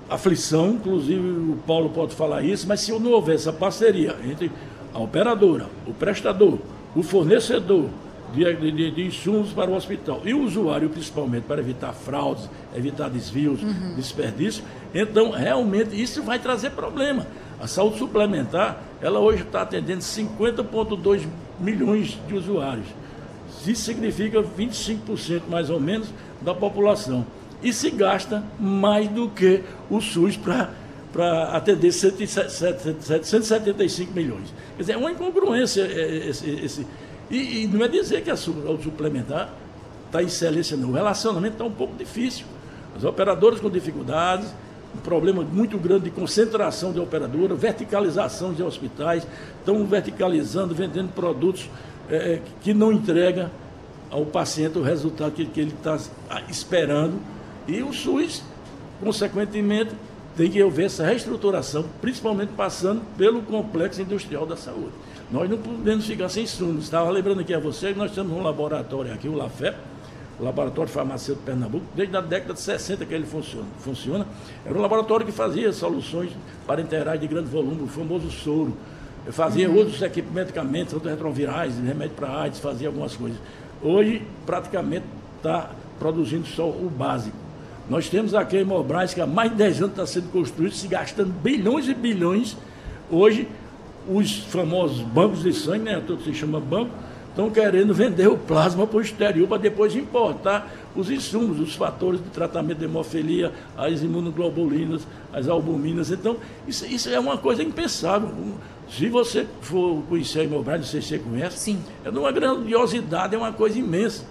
aflição, 0.10 0.72
inclusive 0.72 1.20
o 1.20 1.58
Paulo 1.66 1.90
pode 1.90 2.16
falar 2.16 2.44
isso, 2.44 2.68
mas 2.68 2.82
se 2.82 2.92
não 2.92 3.12
houver 3.12 3.36
essa 3.36 3.54
parceria 3.54 4.16
entre 4.30 4.52
a 4.94 5.00
operadora, 5.00 5.68
o 5.88 5.94
prestador, 5.94 6.58
o 6.94 7.02
fornecedor 7.02 7.90
de, 8.34 8.72
de, 8.72 8.92
de 8.92 9.06
insumos 9.06 9.52
para 9.52 9.70
o 9.70 9.76
hospital 9.76 10.22
e 10.24 10.34
o 10.34 10.44
usuário, 10.44 10.90
principalmente, 10.90 11.44
para 11.44 11.62
evitar 11.62 11.94
fraudes, 11.94 12.50
evitar 12.76 13.10
desvios, 13.10 13.62
uhum. 13.62 13.94
desperdício, 13.96 14.64
então 14.94 15.32
realmente 15.32 16.02
isso 16.02 16.24
vai 16.24 16.40
trazer 16.40 16.72
problema. 16.72 17.28
A 17.60 17.68
saúde 17.68 18.00
suplementar, 18.00 18.82
ela 19.02 19.20
hoje 19.20 19.44
está 19.44 19.62
atendendo 19.62 20.02
50,2 20.02 21.28
milhões 21.60 22.18
de 22.28 22.34
usuários. 22.34 22.88
Isso 23.66 23.84
significa 23.84 24.42
25% 24.42 25.44
mais 25.48 25.70
ou 25.70 25.80
menos 25.80 26.12
da 26.42 26.56
população. 26.56 27.26
E 27.62 27.72
se 27.72 27.92
gasta 27.92 28.44
mais 28.60 29.08
do 29.08 29.30
que 29.30 29.62
o 29.90 30.02
SUS 30.02 30.36
para 30.36 30.70
atender 31.56 31.92
775 31.92 34.12
milhões. 34.14 34.52
Quer 34.76 34.82
dizer, 34.82 34.94
é 34.94 34.98
uma 34.98 35.12
incongruência 35.12 35.84
é, 35.84 36.30
esse. 36.30 36.50
esse 36.50 36.88
e, 37.32 37.64
e, 37.64 37.68
não 37.68 37.84
é 37.84 37.88
dizer 37.88 38.22
que 38.22 38.30
a 38.30 38.36
suplementar 38.36 39.54
está 40.08 40.22
em 40.22 40.26
excelência, 40.26 40.76
não. 40.76 40.90
O 40.90 40.94
relacionamento 40.94 41.54
está 41.54 41.64
um 41.64 41.72
pouco 41.72 41.96
difícil. 41.96 42.46
Os 42.98 43.06
operadores 43.06 43.62
com 43.62 43.70
dificuldades, 43.70 44.54
um 44.94 45.00
problema 45.00 45.42
muito 45.42 45.78
grande 45.78 46.06
de 46.06 46.12
concentração 46.12 46.92
de 46.92 47.00
operadora, 47.00 47.56
verticalização 47.56 48.54
de 48.54 48.62
hospitais, 48.62 49.26
estão 49.60 49.86
verticalizando, 49.86 50.76
vendendo 50.76 51.14
produtos 51.14 51.70
é, 52.10 52.16
é, 52.16 52.42
que 52.62 52.74
não 52.74 52.92
entrega 52.92 53.50
ao 54.10 54.26
paciente 54.26 54.78
o 54.78 54.82
resultado 54.82 55.32
que, 55.32 55.46
que 55.46 55.62
ele 55.62 55.74
está 55.74 55.98
esperando. 56.50 57.18
E 57.66 57.82
o 57.82 57.94
SUS, 57.94 58.44
consequentemente, 59.02 59.92
tem 60.36 60.52
que 60.52 60.62
haver 60.62 60.88
essa 60.88 61.06
reestruturação, 61.06 61.86
principalmente 62.02 62.50
passando 62.50 63.02
pelo 63.18 63.42
complexo 63.44 64.02
industrial 64.02 64.46
da 64.46 64.58
saúde. 64.58 64.92
Nós 65.32 65.50
não 65.50 65.58
podemos 65.58 66.06
ficar 66.06 66.28
sem 66.28 66.44
insumos. 66.44 66.84
Estava 66.84 67.10
lembrando 67.10 67.40
aqui 67.40 67.54
a 67.54 67.60
você 67.60 67.94
que 67.94 67.98
nós 67.98 68.12
temos 68.12 68.34
um 68.34 68.44
laboratório 68.44 69.14
aqui, 69.14 69.30
o 69.30 69.36
LAFEP, 69.36 69.78
o 70.38 70.44
Laboratório 70.44 70.92
Farmacêutico 70.92 71.46
de 71.46 71.52
Pernambuco, 71.52 71.86
desde 71.96 72.18
a 72.18 72.22
década 72.22 72.54
de 72.54 72.60
60 72.60 73.06
que 73.06 73.14
ele 73.14 73.26
funciona. 73.26 73.66
funciona. 73.80 74.28
Era 74.66 74.78
um 74.78 74.82
laboratório 74.82 75.26
que 75.26 75.32
fazia 75.32 75.72
soluções 75.72 76.32
parenterais 76.68 77.20
de 77.20 77.28
grande 77.28 77.48
volume, 77.48 77.84
o 77.84 77.88
famoso 77.88 78.30
soro. 78.30 78.76
Eu 79.26 79.32
fazia 79.32 79.70
uhum. 79.70 79.78
outros 79.78 80.02
equipamentos, 80.02 80.36
medicamentos, 80.36 80.94
outros 80.94 81.12
retrovirais, 81.12 81.78
remédio 81.78 82.16
para 82.16 82.42
AIDS, 82.42 82.60
fazia 82.60 82.90
algumas 82.90 83.16
coisas. 83.16 83.38
Hoje, 83.82 84.24
praticamente, 84.46 85.06
está 85.38 85.70
produzindo 85.98 86.46
só 86.46 86.68
o 86.68 86.90
básico. 86.90 87.38
Nós 87.90 88.10
temos 88.10 88.34
aqui 88.34 88.58
em 88.58 88.66
Mobrais, 88.66 89.14
que 89.14 89.22
há 89.22 89.28
mais 89.28 89.52
de 89.52 89.58
10 89.58 89.78
anos 89.78 89.92
está 89.92 90.06
sendo 90.06 90.30
construído, 90.32 90.74
se 90.74 90.88
gastando 90.88 91.32
bilhões 91.32 91.88
e 91.88 91.94
bilhões. 91.94 92.58
Hoje, 93.10 93.48
os 94.08 94.38
famosos 94.38 95.02
bancos 95.02 95.44
de 95.44 95.54
sangue, 95.54 95.86
né? 95.86 96.02
Tudo 96.06 96.24
se 96.24 96.34
chama 96.34 96.60
banco, 96.60 96.92
estão 97.30 97.50
querendo 97.50 97.94
vender 97.94 98.28
o 98.28 98.38
plasma 98.38 98.86
para 98.86 98.98
o 98.98 99.02
exterior 99.02 99.48
para 99.48 99.58
depois 99.58 99.96
importar 99.96 100.72
os 100.96 101.10
insumos, 101.10 101.60
os 101.60 101.76
fatores 101.76 102.22
de 102.22 102.30
tratamento 102.30 102.80
de 102.80 102.86
hemofilia, 102.86 103.52
as 103.78 104.02
imunoglobulinas, 104.02 105.08
as 105.32 105.48
albuminas. 105.48 106.12
Então, 106.12 106.38
isso, 106.68 106.86
isso 106.86 107.10
é 107.10 107.20
uma 107.20 107.38
coisa 107.38 107.64
impensável. 107.64 108.30
Se 108.90 109.08
você 109.08 109.48
for 109.62 110.04
conhecer 110.10 110.42
a 110.42 110.44
Imobrad, 110.44 110.80
não 110.82 110.88
sei 110.88 111.02
se 111.02 111.10
você 111.10 111.20
conhece, 111.20 111.58
Sim. 111.58 111.80
é 112.04 112.12
de 112.12 112.18
uma 112.18 112.32
grandiosidade, 112.32 113.34
é 113.34 113.38
uma 113.38 113.54
coisa 113.54 113.80
imensa. 113.80 114.26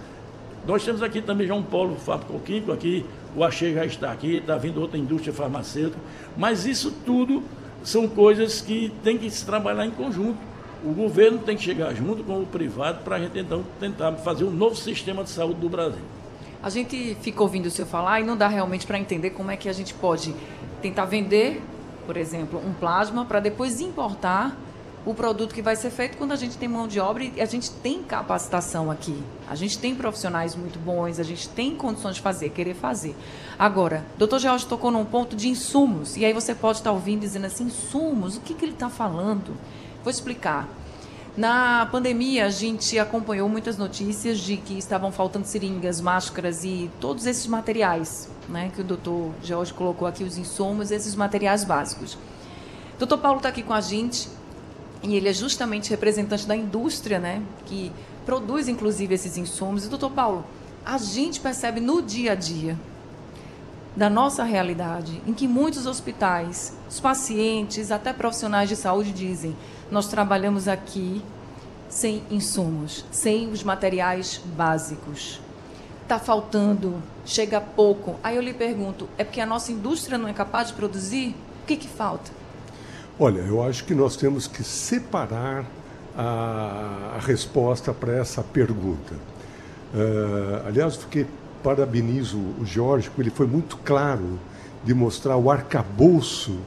Nós 0.67 0.85
temos 0.85 1.01
aqui 1.01 1.21
também 1.21 1.47
já 1.47 1.55
um 1.55 1.63
polo 1.63 1.95
fábrico-químico, 1.95 2.71
aqui 2.71 3.03
o 3.35 3.43
Achei 3.43 3.73
já 3.73 3.85
está 3.85 4.11
aqui, 4.11 4.35
está 4.35 4.57
vindo 4.57 4.79
outra 4.79 4.97
indústria 4.97 5.33
farmacêutica, 5.33 5.97
mas 6.37 6.67
isso 6.67 6.93
tudo 7.03 7.41
são 7.83 8.07
coisas 8.07 8.61
que 8.61 8.91
tem 9.03 9.17
que 9.17 9.29
se 9.29 9.45
trabalhar 9.45 9.85
em 9.85 9.91
conjunto. 9.91 10.37
O 10.83 10.93
governo 10.93 11.39
tem 11.39 11.55
que 11.55 11.63
chegar 11.63 11.93
junto 11.93 12.23
com 12.23 12.41
o 12.41 12.45
privado 12.45 13.03
para 13.03 13.17
a 13.17 13.19
gente 13.19 13.37
então 13.37 13.63
tentar 13.79 14.11
fazer 14.13 14.43
um 14.43 14.51
novo 14.51 14.75
sistema 14.75 15.23
de 15.23 15.29
saúde 15.29 15.59
do 15.59 15.69
Brasil. 15.69 16.01
A 16.63 16.69
gente 16.69 17.15
fica 17.21 17.41
ouvindo 17.41 17.67
o 17.67 17.71
senhor 17.71 17.87
falar 17.87 18.19
e 18.19 18.23
não 18.23 18.37
dá 18.37 18.47
realmente 18.47 18.85
para 18.85 18.97
entender 18.97 19.31
como 19.31 19.51
é 19.51 19.57
que 19.57 19.69
a 19.69 19.73
gente 19.73 19.93
pode 19.93 20.33
tentar 20.81 21.05
vender, 21.05 21.61
por 22.05 22.17
exemplo, 22.17 22.61
um 22.65 22.73
plasma 22.73 23.25
para 23.25 23.39
depois 23.39 23.79
importar 23.79 24.55
o 25.05 25.13
produto 25.13 25.53
que 25.53 25.61
vai 25.61 25.75
ser 25.75 25.89
feito 25.89 26.17
quando 26.17 26.31
a 26.31 26.35
gente 26.35 26.57
tem 26.57 26.69
mão 26.69 26.87
de 26.87 26.99
obra 26.99 27.23
e 27.23 27.41
a 27.41 27.45
gente 27.45 27.71
tem 27.71 28.03
capacitação 28.03 28.91
aqui. 28.91 29.15
A 29.49 29.55
gente 29.55 29.79
tem 29.79 29.95
profissionais 29.95 30.55
muito 30.55 30.77
bons, 30.77 31.19
a 31.19 31.23
gente 31.23 31.49
tem 31.49 31.75
condições 31.75 32.15
de 32.15 32.21
fazer, 32.21 32.49
querer 32.49 32.75
fazer. 32.75 33.15
Agora, 33.57 34.05
doutor 34.17 34.39
George 34.39 34.65
tocou 34.65 34.91
num 34.91 35.05
ponto 35.05 35.35
de 35.35 35.49
insumos, 35.49 36.15
e 36.17 36.23
aí 36.23 36.33
você 36.33 36.53
pode 36.53 36.77
estar 36.77 36.91
ouvindo 36.91 37.21
dizendo 37.21 37.45
assim, 37.45 37.65
insumos, 37.65 38.37
o 38.37 38.41
que, 38.41 38.53
que 38.53 38.63
ele 38.63 38.73
está 38.73 38.89
falando? 38.89 39.55
Vou 40.03 40.11
explicar. 40.11 40.67
Na 41.35 41.87
pandemia, 41.89 42.45
a 42.45 42.49
gente 42.49 42.99
acompanhou 42.99 43.47
muitas 43.47 43.77
notícias 43.77 44.37
de 44.37 44.57
que 44.57 44.77
estavam 44.77 45.13
faltando 45.13 45.47
seringas, 45.47 46.01
máscaras 46.01 46.65
e 46.65 46.91
todos 46.99 47.25
esses 47.25 47.47
materiais, 47.47 48.29
né, 48.49 48.69
que 48.75 48.81
o 48.81 48.83
doutor 48.83 49.31
George 49.41 49.73
colocou 49.73 50.07
aqui, 50.07 50.25
os 50.25 50.37
insumos, 50.37 50.91
esses 50.91 51.15
materiais 51.15 51.63
básicos. 51.63 52.15
O 52.95 52.99
doutor 52.99 53.17
Paulo 53.17 53.37
está 53.37 53.47
aqui 53.47 53.63
com 53.63 53.73
a 53.73 53.79
gente, 53.79 54.27
e 55.03 55.15
ele 55.15 55.29
é 55.29 55.33
justamente 55.33 55.89
representante 55.89 56.45
da 56.45 56.55
indústria, 56.55 57.19
né, 57.19 57.41
que 57.65 57.91
produz 58.25 58.67
inclusive 58.67 59.15
esses 59.15 59.37
insumos. 59.37 59.85
E 59.85 59.89
doutor 59.89 60.11
Paulo, 60.11 60.45
a 60.85 60.97
gente 60.97 61.39
percebe 61.39 61.79
no 61.79 62.01
dia 62.01 62.33
a 62.33 62.35
dia 62.35 62.77
da 63.95 64.09
nossa 64.09 64.43
realidade, 64.43 65.21
em 65.27 65.33
que 65.33 65.47
muitos 65.47 65.85
hospitais, 65.85 66.73
os 66.89 66.99
pacientes, 66.99 67.91
até 67.91 68.13
profissionais 68.13 68.69
de 68.69 68.75
saúde 68.75 69.11
dizem: 69.11 69.55
nós 69.89 70.07
trabalhamos 70.07 70.67
aqui 70.67 71.21
sem 71.89 72.23
insumos, 72.31 73.05
sem 73.11 73.49
os 73.49 73.63
materiais 73.63 74.41
básicos. 74.55 75.41
Está 76.03 76.17
faltando, 76.17 77.01
chega 77.25 77.59
pouco. 77.59 78.15
Aí 78.23 78.35
eu 78.35 78.41
lhe 78.41 78.53
pergunto: 78.53 79.09
é 79.17 79.23
porque 79.23 79.41
a 79.41 79.45
nossa 79.45 79.71
indústria 79.71 80.17
não 80.17 80.27
é 80.27 80.33
capaz 80.33 80.69
de 80.69 80.73
produzir? 80.73 81.35
O 81.63 81.67
que, 81.67 81.75
que 81.75 81.87
falta? 81.87 82.40
Olha, 83.19 83.39
eu 83.39 83.63
acho 83.63 83.83
que 83.83 83.93
nós 83.93 84.15
temos 84.15 84.47
que 84.47 84.63
separar 84.63 85.65
a, 86.17 87.15
a 87.15 87.19
resposta 87.19 87.93
para 87.93 88.13
essa 88.13 88.41
pergunta. 88.41 89.13
Uh, 89.93 90.67
aliás, 90.67 90.95
fiquei 90.95 91.25
parabenizo 91.63 92.37
o 92.37 92.65
Jorge, 92.65 93.09
porque 93.09 93.21
ele 93.21 93.29
foi 93.29 93.45
muito 93.45 93.77
claro 93.77 94.39
de 94.83 94.93
mostrar 94.93 95.37
o 95.37 95.51
arcabouço 95.51 96.57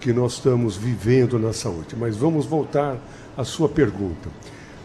que 0.00 0.12
nós 0.12 0.34
estamos 0.34 0.76
vivendo 0.76 1.38
na 1.38 1.52
saúde. 1.52 1.96
Mas 1.98 2.16
vamos 2.16 2.46
voltar 2.46 2.96
à 3.36 3.44
sua 3.44 3.68
pergunta. 3.68 4.28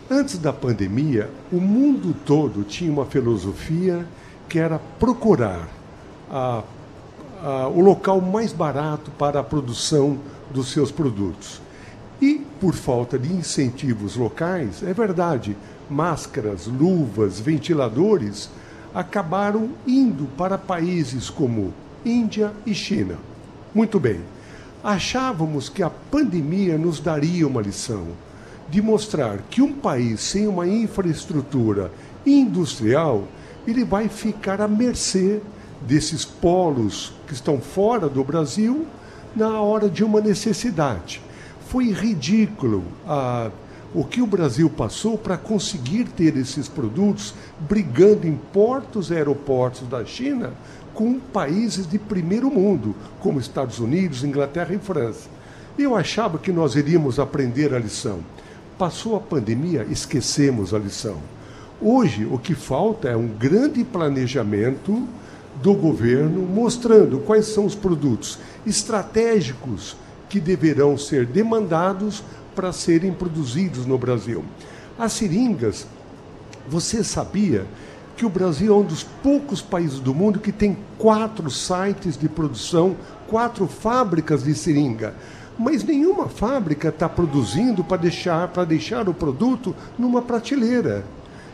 Antes 0.09 0.39
da 0.39 0.51
pandemia, 0.51 1.29
o 1.51 1.57
mundo 1.57 2.15
todo 2.25 2.63
tinha 2.63 2.91
uma 2.91 3.05
filosofia 3.05 4.05
que 4.47 4.57
era 4.57 4.79
procurar 4.97 5.67
a, 6.31 6.63
a, 7.43 7.67
o 7.67 7.81
local 7.81 8.19
mais 8.19 8.51
barato 8.51 9.11
para 9.11 9.39
a 9.39 9.43
produção 9.43 10.17
dos 10.51 10.72
seus 10.72 10.91
produtos. 10.91 11.62
E, 12.22 12.46
por 12.60 12.74
falta 12.74 13.18
de 13.18 13.32
incentivos 13.32 14.15
locais, 14.15 14.84
é 14.84 14.94
verdade, 14.94 15.56
máscaras, 15.89 16.68
luvas, 16.68 17.39
ventiladores 17.39 18.50
acabaram 18.94 19.70
indo 19.88 20.25
para 20.38 20.58
países 20.58 21.29
como 21.29 21.74
Índia 22.06 22.51
e 22.65 22.74
China. 22.74 23.15
Muito 23.74 24.00
bem. 24.00 24.22
Achávamos 24.84 25.70
que 25.70 25.84
a 25.84 25.89
pandemia 25.89 26.77
nos 26.77 27.00
daria 27.00 27.48
uma 27.48 27.62
lição 27.62 28.08
de 28.70 28.82
mostrar 28.82 29.39
que 29.50 29.62
um 29.62 29.74
país 29.74 30.22
sem 30.22 30.48
uma 30.48 30.68
infraestrutura 30.68 31.91
industrial, 32.25 33.27
ele 33.68 33.84
vai 33.84 34.08
ficar 34.08 34.62
à 34.62 34.68
mercê 34.68 35.41
desses 35.82 36.24
polos 36.24 37.13
que 37.27 37.34
estão 37.34 37.60
fora 37.60 38.08
do 38.08 38.24
Brasil 38.24 38.86
na 39.36 39.59
hora 39.62 39.89
de 39.89 40.03
uma 40.03 40.21
necessidade. 40.21 41.21
Foi 41.67 41.91
ridículo 41.91 42.83
a 43.07 43.51
o 43.93 44.03
que 44.03 44.21
o 44.21 44.27
Brasil 44.27 44.69
passou 44.69 45.17
para 45.17 45.38
conseguir 45.38 46.05
ter 46.05 46.38
esses 46.38 46.67
produtos 46.67 47.33
brigando 47.59 48.27
em 48.27 48.36
portos 48.36 49.09
e 49.09 49.15
aeroportos 49.15 49.88
da 49.88 50.05
China 50.05 50.53
com 50.93 51.19
países 51.19 51.88
de 51.88 51.98
primeiro 51.98 52.51
mundo, 52.51 52.95
como 53.19 53.39
Estados 53.39 53.79
Unidos, 53.79 54.24
Inglaterra 54.24 54.74
e 54.75 54.77
França. 54.77 55.29
Eu 55.77 55.95
achava 55.95 56.38
que 56.38 56.51
nós 56.51 56.75
iríamos 56.75 57.19
aprender 57.19 57.74
a 57.74 57.79
lição. 57.79 58.19
Passou 58.77 59.15
a 59.15 59.19
pandemia, 59.19 59.86
esquecemos 59.89 60.74
a 60.74 60.77
lição. 60.77 61.17
Hoje, 61.81 62.25
o 62.29 62.38
que 62.38 62.53
falta 62.53 63.07
é 63.07 63.15
um 63.15 63.27
grande 63.27 63.83
planejamento 63.83 65.07
do 65.62 65.74
governo 65.74 66.42
mostrando 66.42 67.20
quais 67.20 67.48
são 67.48 67.66
os 67.66 67.75
produtos 67.75 68.39
estratégicos 68.66 69.96
que 70.30 70.39
deverão 70.39 70.98
ser 70.98 71.25
demandados 71.25 72.24
para 72.56 72.72
serem 72.72 73.12
produzidos 73.12 73.86
no 73.86 73.98
Brasil. 73.98 74.44
As 74.98 75.13
seringas, 75.13 75.88
você 76.68 77.04
sabia 77.04 77.66
que 78.16 78.25
o 78.25 78.30
Brasil 78.30 78.74
é 78.74 78.78
um 78.78 78.84
dos 78.84 79.04
poucos 79.04 79.62
países 79.62 80.00
do 80.00 80.13
mundo 80.13 80.39
que 80.39 80.51
tem 80.51 80.78
quatro 80.98 81.50
sites 81.50 82.18
de 82.18 82.28
produção, 82.28 82.96
quatro 83.28 83.66
fábricas 83.66 84.44
de 84.44 84.54
seringa. 84.54 85.16
Mas 85.58 85.84
nenhuma 85.84 86.28
fábrica 86.28 86.89
está 86.89 87.08
produzindo 87.08 87.84
para 87.84 87.98
deixar, 87.98 88.48
deixar 88.66 89.08
o 89.08 89.13
produto 89.13 89.75
numa 89.98 90.22
prateleira. 90.22 91.06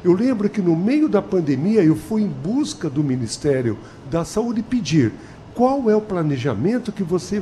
Eu 0.04 0.14
lembro 0.14 0.50
que 0.50 0.62
no 0.62 0.76
meio 0.76 1.10
da 1.10 1.22
pandemia 1.22 1.84
eu 1.84 1.96
fui 1.96 2.22
em 2.22 2.28
busca 2.28 2.90
do 2.90 3.04
Ministério 3.04 3.78
da 4.10 4.24
Saúde 4.24 4.62
pedir 4.62 5.12
qual 5.54 5.90
é 5.90 5.96
o 5.96 6.02
planejamento 6.02 6.92
que 6.92 7.04
você 7.04 7.42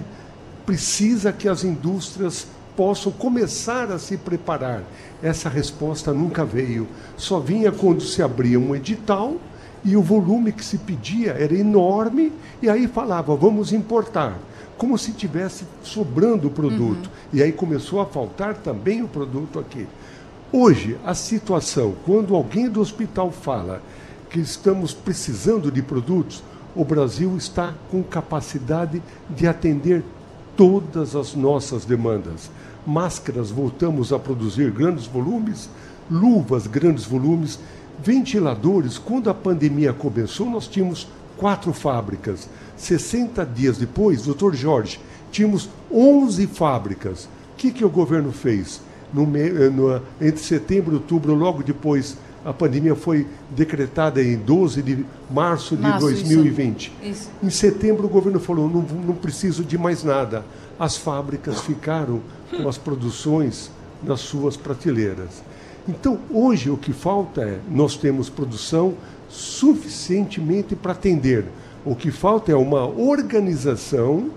precisa 0.66 1.34
que 1.34 1.50
as 1.50 1.64
indústrias 1.64 2.48
possam 2.76 3.12
começar 3.12 3.92
a 3.92 4.00
se 4.00 4.18
preparar. 4.18 4.84
Essa 5.22 5.50
resposta 5.50 6.14
nunca 6.14 6.46
veio. 6.46 6.88
Só 7.18 7.40
vinha 7.40 7.72
quando 7.72 8.02
se 8.02 8.22
abria 8.22 8.60
um 8.60 8.76
edital 8.76 9.36
e 9.84 9.98
o 9.98 10.02
volume 10.02 10.52
que 10.52 10.64
se 10.64 10.78
pedia 10.78 11.32
era 11.32 11.54
enorme, 11.54 12.32
e 12.62 12.70
aí 12.70 12.88
falava, 12.88 13.36
vamos 13.36 13.74
importar, 13.74 14.40
como 14.78 14.98
se 14.98 15.12
tivesse 15.12 15.66
sobrando 15.84 16.48
o 16.48 16.52
produto. 16.52 17.08
Uhum. 17.08 17.12
E 17.34 17.44
aí 17.44 17.52
começou 17.52 18.00
a 18.00 18.06
faltar 18.06 18.56
também 18.56 19.02
o 19.02 19.08
produto 19.08 19.60
aqui. 19.60 19.86
Hoje, 20.56 20.98
a 21.04 21.14
situação, 21.14 21.96
quando 22.06 22.36
alguém 22.36 22.70
do 22.70 22.80
hospital 22.80 23.32
fala 23.32 23.82
que 24.30 24.40
estamos 24.40 24.94
precisando 24.94 25.72
de 25.72 25.82
produtos, 25.82 26.44
o 26.76 26.86
Brasil 26.86 27.36
está 27.36 27.74
com 27.92 28.02
capacidade 28.04 29.02
de 29.30 29.48
atender 29.48 30.04
todas 30.56 31.16
as 31.16 31.36
nossas 31.36 31.84
demandas 31.84 32.50
máscaras 32.86 33.50
voltamos 33.50 34.12
a 34.12 34.20
produzir 34.20 34.72
grandes 34.72 35.06
volumes, 35.06 35.70
luvas 36.10 36.68
grandes 36.68 37.06
volumes, 37.06 37.60
ventiladores. 38.00 38.98
Quando 38.98 39.30
a 39.30 39.34
pandemia 39.34 39.94
começou, 39.94 40.50
nós 40.50 40.68
tínhamos 40.68 41.08
quatro 41.38 41.74
fábricas. 41.74 42.50
60 42.76 43.46
dias 43.46 43.78
depois, 43.78 44.24
doutor 44.24 44.56
Jorge, 44.56 45.00
tínhamos 45.32 45.70
11 45.92 46.48
fábricas. 46.48 47.26
O 47.54 47.56
que, 47.58 47.72
que 47.72 47.86
o 47.86 47.90
governo 47.90 48.32
fez? 48.32 48.82
No, 49.14 49.24
eh, 49.38 49.70
no, 49.70 50.02
entre 50.20 50.42
setembro 50.42 50.94
e 50.94 50.96
outubro, 50.96 51.36
logo 51.36 51.62
depois 51.62 52.18
a 52.46 52.52
pandemia 52.52 52.96
foi 52.96 53.26
decretada 53.52 54.22
em 54.22 54.38
12 54.38 54.82
de 54.82 55.06
março 55.32 55.76
de 55.76 55.84
março, 55.84 56.08
2020. 56.08 56.92
Isso, 57.02 57.12
isso. 57.12 57.32
Em 57.42 57.50
setembro, 57.50 58.06
o 58.06 58.10
governo 58.10 58.40
falou: 58.40 58.70
não, 58.70 58.82
não 58.82 59.16
preciso 59.16 59.64
de 59.64 59.78
mais 59.78 60.04
nada. 60.04 60.44
As 60.80 60.98
fábricas 60.98 61.62
ficaram 61.62 62.22
com 62.50 62.68
as 62.68 62.78
produções 62.78 63.72
nas 64.02 64.20
suas 64.20 64.58
prateleiras. 64.58 65.44
Então, 65.88 66.20
hoje 66.32 66.70
o 66.70 66.78
que 66.78 66.94
falta 66.94 67.42
é 67.42 67.60
nós 67.70 67.96
temos 67.96 68.30
produção 68.30 68.94
suficientemente 69.30 70.76
para 70.76 70.92
atender. 70.94 71.46
O 71.86 71.96
que 71.96 72.12
falta 72.12 72.52
é 72.52 72.56
uma 72.56 72.86
organização 72.86 74.30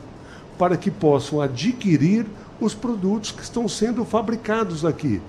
para 0.59 0.77
que 0.77 0.91
possam 0.91 1.41
adquirir 1.41 2.27
os 2.61 2.75
produtos 2.75 3.31
que 3.33 3.43
estão 3.43 3.69
sendo 3.69 4.05
fabricados 4.05 4.85
aqui. 4.85 5.21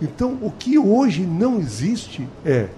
Então, 0.00 0.38
o 0.42 0.50
que 0.50 0.78
hoje 0.78 1.22
não 1.22 1.58
existe 1.58 2.28
é 2.44 2.68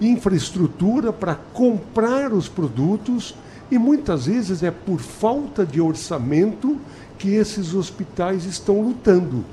infraestrutura 0.00 1.12
para 1.12 1.34
comprar 1.34 2.32
os 2.32 2.48
produtos 2.48 3.34
e 3.70 3.78
muitas 3.78 4.26
vezes 4.26 4.62
é 4.62 4.70
por 4.70 5.00
falta 5.00 5.64
de 5.64 5.80
orçamento 5.80 6.78
que 7.18 7.30
esses 7.34 7.74
hospitais 7.74 8.44
estão 8.44 8.80
lutando. 8.80 9.44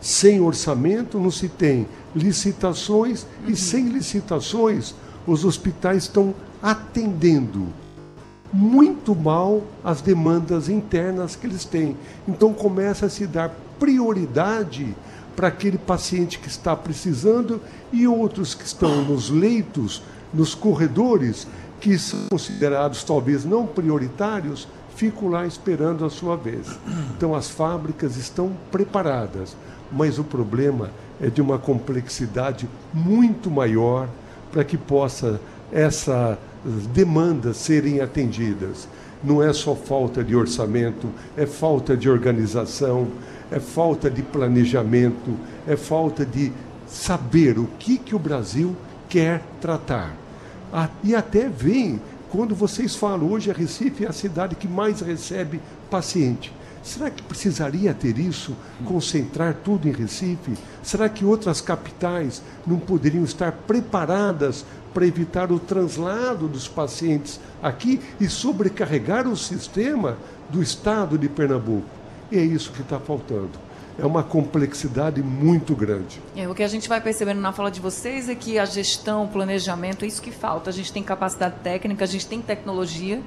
Sem 0.00 0.40
orçamento 0.40 1.18
não 1.18 1.30
se 1.30 1.48
tem 1.48 1.88
licitações 2.14 3.22
uhum. 3.22 3.50
e 3.50 3.56
sem 3.56 3.88
licitações 3.88 4.94
os 5.26 5.44
hospitais 5.44 6.04
estão 6.04 6.34
atendendo 6.62 7.66
muito 8.52 9.14
mal 9.14 9.62
as 9.84 10.00
demandas 10.00 10.68
internas 10.68 11.36
que 11.36 11.46
eles 11.46 11.64
têm. 11.64 11.96
Então 12.26 12.52
começa 12.52 13.06
a 13.06 13.10
se 13.10 13.26
dar 13.26 13.54
prioridade 13.78 14.94
para 15.36 15.48
aquele 15.48 15.78
paciente 15.78 16.38
que 16.38 16.48
está 16.48 16.74
precisando 16.74 17.60
e 17.92 18.06
outros 18.06 18.54
que 18.54 18.64
estão 18.64 19.04
nos 19.04 19.30
leitos, 19.30 20.02
nos 20.34 20.54
corredores, 20.54 21.46
que 21.80 21.96
são 21.96 22.18
considerados 22.30 23.04
talvez 23.04 23.44
não 23.44 23.66
prioritários, 23.66 24.66
ficam 24.96 25.28
lá 25.28 25.46
esperando 25.46 26.04
a 26.04 26.10
sua 26.10 26.36
vez. 26.36 26.66
Então 27.16 27.34
as 27.36 27.48
fábricas 27.48 28.16
estão 28.16 28.52
preparadas, 28.72 29.56
mas 29.92 30.18
o 30.18 30.24
problema 30.24 30.90
é 31.20 31.28
de 31.28 31.40
uma 31.40 31.58
complexidade 31.58 32.68
muito 32.92 33.48
maior 33.48 34.08
para 34.50 34.64
que 34.64 34.76
possa 34.76 35.40
essas 35.70 36.36
demandas 36.64 37.56
serem 37.56 38.00
atendidas. 38.00 38.88
Não 39.22 39.42
é 39.42 39.52
só 39.52 39.74
falta 39.74 40.22
de 40.22 40.36
orçamento, 40.36 41.08
é 41.36 41.46
falta 41.46 41.96
de 41.96 42.08
organização, 42.08 43.08
é 43.50 43.58
falta 43.58 44.10
de 44.10 44.22
planejamento, 44.22 45.36
é 45.66 45.76
falta 45.76 46.24
de 46.24 46.52
saber 46.86 47.58
o 47.58 47.68
que, 47.78 47.98
que 47.98 48.14
o 48.14 48.18
Brasil 48.18 48.76
quer 49.08 49.42
tratar. 49.60 50.14
E 51.02 51.14
até 51.14 51.48
vem, 51.48 52.00
quando 52.30 52.54
vocês 52.54 52.94
falam, 52.94 53.30
hoje 53.30 53.50
a 53.50 53.54
Recife 53.54 54.04
é 54.04 54.08
a 54.08 54.12
cidade 54.12 54.54
que 54.54 54.68
mais 54.68 55.00
recebe 55.00 55.60
paciente. 55.90 56.52
Será 56.82 57.10
que 57.10 57.22
precisaria 57.22 57.92
ter 57.92 58.18
isso, 58.18 58.56
concentrar 58.84 59.54
tudo 59.64 59.88
em 59.88 59.92
Recife? 59.92 60.56
Será 60.82 61.08
que 61.08 61.24
outras 61.24 61.60
capitais 61.60 62.42
não 62.66 62.78
poderiam 62.78 63.24
estar 63.24 63.52
preparadas 63.52 64.64
para 64.94 65.06
evitar 65.06 65.52
o 65.52 65.58
translado 65.58 66.48
dos 66.48 66.66
pacientes 66.66 67.38
aqui 67.62 68.00
e 68.20 68.28
sobrecarregar 68.28 69.28
o 69.28 69.36
sistema 69.36 70.16
do 70.48 70.62
estado 70.62 71.18
de 71.18 71.28
Pernambuco? 71.28 71.88
E 72.30 72.38
é 72.38 72.42
isso 72.42 72.72
que 72.72 72.80
está 72.80 72.98
faltando. 72.98 73.68
É 73.98 74.06
uma 74.06 74.22
complexidade 74.22 75.20
muito 75.22 75.74
grande. 75.74 76.22
É, 76.36 76.48
o 76.48 76.54
que 76.54 76.62
a 76.62 76.68
gente 76.68 76.88
vai 76.88 77.00
percebendo 77.00 77.40
na 77.40 77.52
fala 77.52 77.68
de 77.68 77.80
vocês 77.80 78.28
é 78.28 78.34
que 78.34 78.56
a 78.56 78.64
gestão, 78.64 79.24
o 79.24 79.28
planejamento, 79.28 80.04
é 80.04 80.08
isso 80.08 80.22
que 80.22 80.30
falta. 80.30 80.70
A 80.70 80.72
gente 80.72 80.92
tem 80.92 81.02
capacidade 81.02 81.56
técnica, 81.64 82.04
a 82.04 82.06
gente 82.06 82.26
tem 82.26 82.40
tecnologia, 82.40 83.20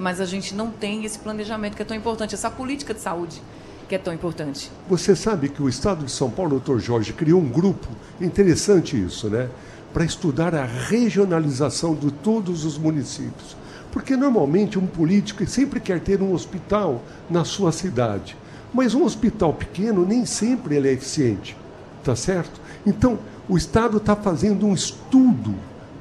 mas 0.00 0.18
a 0.18 0.24
gente 0.24 0.54
não 0.54 0.70
tem 0.70 1.04
esse 1.04 1.18
planejamento 1.18 1.76
que 1.76 1.82
é 1.82 1.84
tão 1.84 1.96
importante, 1.96 2.34
essa 2.34 2.50
política 2.50 2.94
de 2.94 3.00
saúde 3.00 3.40
que 3.86 3.94
é 3.94 3.98
tão 3.98 4.14
importante. 4.14 4.70
Você 4.88 5.14
sabe 5.14 5.48
que 5.48 5.60
o 5.60 5.68
Estado 5.68 6.04
de 6.04 6.10
São 6.12 6.30
Paulo, 6.30 6.52
doutor 6.52 6.80
Jorge, 6.80 7.12
criou 7.12 7.40
um 7.40 7.48
grupo, 7.48 7.88
interessante 8.20 8.96
isso, 8.96 9.28
né? 9.28 9.50
Para 9.92 10.04
estudar 10.04 10.54
a 10.54 10.64
regionalização 10.64 11.94
de 11.94 12.10
todos 12.12 12.64
os 12.64 12.78
municípios. 12.78 13.56
Porque 13.90 14.16
normalmente 14.16 14.78
um 14.78 14.86
político 14.86 15.44
sempre 15.44 15.80
quer 15.80 16.00
ter 16.00 16.22
um 16.22 16.32
hospital 16.32 17.02
na 17.28 17.44
sua 17.44 17.72
cidade. 17.72 18.36
Mas 18.72 18.94
um 18.94 19.04
hospital 19.04 19.52
pequeno 19.52 20.06
nem 20.06 20.24
sempre 20.24 20.76
ele 20.76 20.88
é 20.88 20.92
eficiente, 20.92 21.56
tá 22.04 22.14
certo? 22.14 22.60
Então, 22.86 23.18
o 23.48 23.56
Estado 23.56 23.96
está 23.96 24.14
fazendo 24.14 24.64
um 24.66 24.72
estudo 24.72 25.52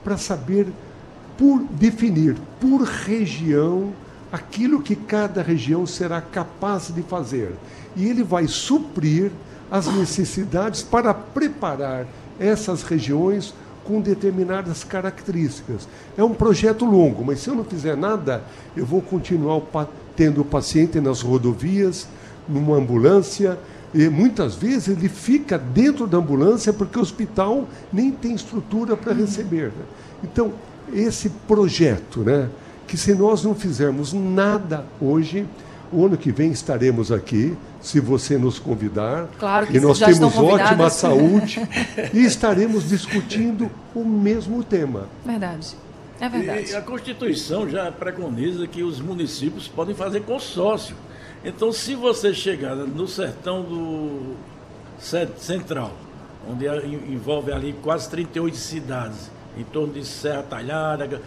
para 0.03 0.15
saber 0.15 0.67
por 1.39 1.61
definir 1.71 2.35
por 2.59 2.81
região 2.81 3.93
aquilo 4.29 4.81
que 4.81 4.93
cada 4.93 5.41
região 5.41 5.85
será 5.87 6.19
capaz 6.19 6.93
de 6.93 7.01
fazer. 7.01 7.53
E 7.95 8.05
ele 8.05 8.23
vai 8.23 8.45
suprir 8.45 9.31
as 9.71 9.87
necessidades 9.87 10.81
para 10.83 11.13
preparar 11.13 12.05
essas 12.37 12.83
regiões 12.83 13.53
com 13.85 14.01
determinadas 14.01 14.83
características. 14.83 15.87
É 16.17 16.23
um 16.23 16.33
projeto 16.33 16.83
longo, 16.83 17.23
mas 17.23 17.39
se 17.39 17.49
eu 17.49 17.55
não 17.55 17.63
fizer 17.63 17.95
nada, 17.95 18.43
eu 18.75 18.85
vou 18.85 19.01
continuar 19.01 19.61
tendo 20.15 20.41
o 20.41 20.45
paciente 20.45 20.99
nas 20.99 21.21
rodovias, 21.21 22.05
numa 22.47 22.75
ambulância, 22.75 23.57
e 23.93 24.09
muitas 24.09 24.55
vezes 24.55 24.89
ele 24.89 25.07
fica 25.09 25.57
dentro 25.57 26.05
da 26.05 26.17
ambulância 26.17 26.73
porque 26.73 26.99
o 26.99 27.01
hospital 27.01 27.67
nem 27.91 28.11
tem 28.11 28.35
estrutura 28.35 28.95
para 28.97 29.13
receber. 29.13 29.67
Né? 29.67 29.85
Então, 30.23 30.53
esse 30.93 31.29
projeto, 31.47 32.21
né? 32.21 32.49
Que 32.87 32.97
se 32.97 33.13
nós 33.13 33.43
não 33.43 33.53
fizermos 33.53 34.13
nada 34.13 34.85
hoje, 34.99 35.45
o 35.91 36.05
ano 36.05 36.17
que 36.17 36.31
vem 36.31 36.51
estaremos 36.51 37.11
aqui, 37.11 37.55
se 37.81 37.99
você 37.99 38.37
nos 38.37 38.59
convidar. 38.59 39.27
Claro 39.39 39.67
que 39.67 39.77
e 39.77 39.79
nós 39.79 39.99
temos 39.99 40.37
ótima 40.37 40.89
saúde 40.91 41.61
e 42.13 42.23
estaremos 42.23 42.89
discutindo 42.89 43.69
o 43.95 44.03
mesmo 44.03 44.63
tema. 44.63 45.07
Verdade. 45.25 45.75
É 46.19 46.27
verdade. 46.27 46.71
E 46.71 46.75
a 46.75 46.81
Constituição 46.81 47.69
já 47.69 47.91
preconiza 47.91 48.67
que 48.67 48.83
os 48.83 48.99
municípios 48.99 49.67
podem 49.67 49.95
fazer 49.95 50.21
consórcio. 50.21 50.95
Então, 51.43 51.71
se 51.71 51.95
você 51.95 52.33
chegar 52.33 52.75
no 52.75 53.07
sertão 53.07 53.61
do 53.61 54.35
central, 55.37 55.93
onde 56.49 56.65
envolve 57.09 57.53
ali 57.53 57.73
quase 57.81 58.09
38 58.09 58.57
cidades, 58.57 59.31
em 59.57 59.63
torno 59.63 59.93
de 59.93 60.05
Serra 60.05 60.43
Talhada. 60.43 61.21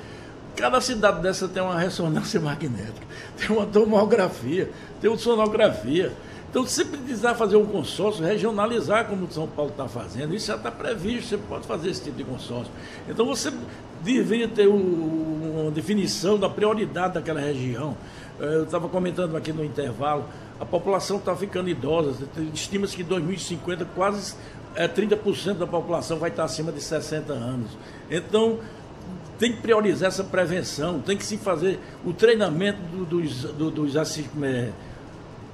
Cada 0.56 0.80
cidade 0.80 1.22
dessa 1.22 1.48
tem 1.48 1.62
uma 1.62 1.78
ressonância 1.78 2.38
magnética, 2.40 3.06
tem 3.36 3.56
uma 3.56 3.66
tomografia, 3.66 4.70
tem 5.00 5.10
uma 5.10 5.18
sonografia. 5.18 6.12
Então, 6.50 6.66
se 6.66 6.84
precisar 6.84 7.34
fazer 7.34 7.56
um 7.56 7.64
consórcio, 7.64 8.22
regionalizar 8.22 9.06
como 9.06 9.30
São 9.32 9.48
Paulo 9.48 9.70
está 9.70 9.88
fazendo, 9.88 10.34
isso 10.34 10.48
já 10.48 10.56
está 10.56 10.70
previsto, 10.70 11.30
você 11.30 11.38
pode 11.38 11.66
fazer 11.66 11.88
esse 11.88 12.02
tipo 12.02 12.18
de 12.18 12.24
consórcio. 12.24 12.70
Então, 13.08 13.24
você 13.24 13.50
deveria 14.02 14.46
ter 14.46 14.66
uma 14.66 15.70
definição 15.70 16.38
da 16.38 16.50
prioridade 16.50 17.14
daquela 17.14 17.40
região. 17.40 17.96
Eh, 18.38 18.56
eu 18.56 18.64
estava 18.64 18.86
comentando 18.86 19.34
aqui 19.34 19.50
no 19.50 19.64
intervalo, 19.64 20.26
a 20.60 20.66
população 20.66 21.16
está 21.16 21.34
ficando 21.34 21.70
idosa, 21.70 22.28
estima-se 22.52 22.96
que 22.96 23.02
em 23.02 23.06
2050 23.06 23.86
quase 23.94 24.34
é, 24.74 24.88
30% 24.88 25.54
da 25.54 25.66
população 25.66 26.18
vai 26.18 26.30
estar 26.30 26.44
acima 26.44 26.72
de 26.72 26.80
60 26.80 27.32
anos. 27.32 27.70
Então, 28.10 28.58
tem 29.38 29.52
que 29.52 29.60
priorizar 29.60 30.08
essa 30.08 30.22
prevenção, 30.22 31.00
tem 31.00 31.16
que 31.16 31.24
se 31.24 31.36
fazer 31.36 31.78
o 32.04 32.12
treinamento 32.12 32.78
do, 32.92 33.04
dos, 33.04 33.42
do, 33.42 33.70
dos 33.70 33.96
é, 33.96 34.70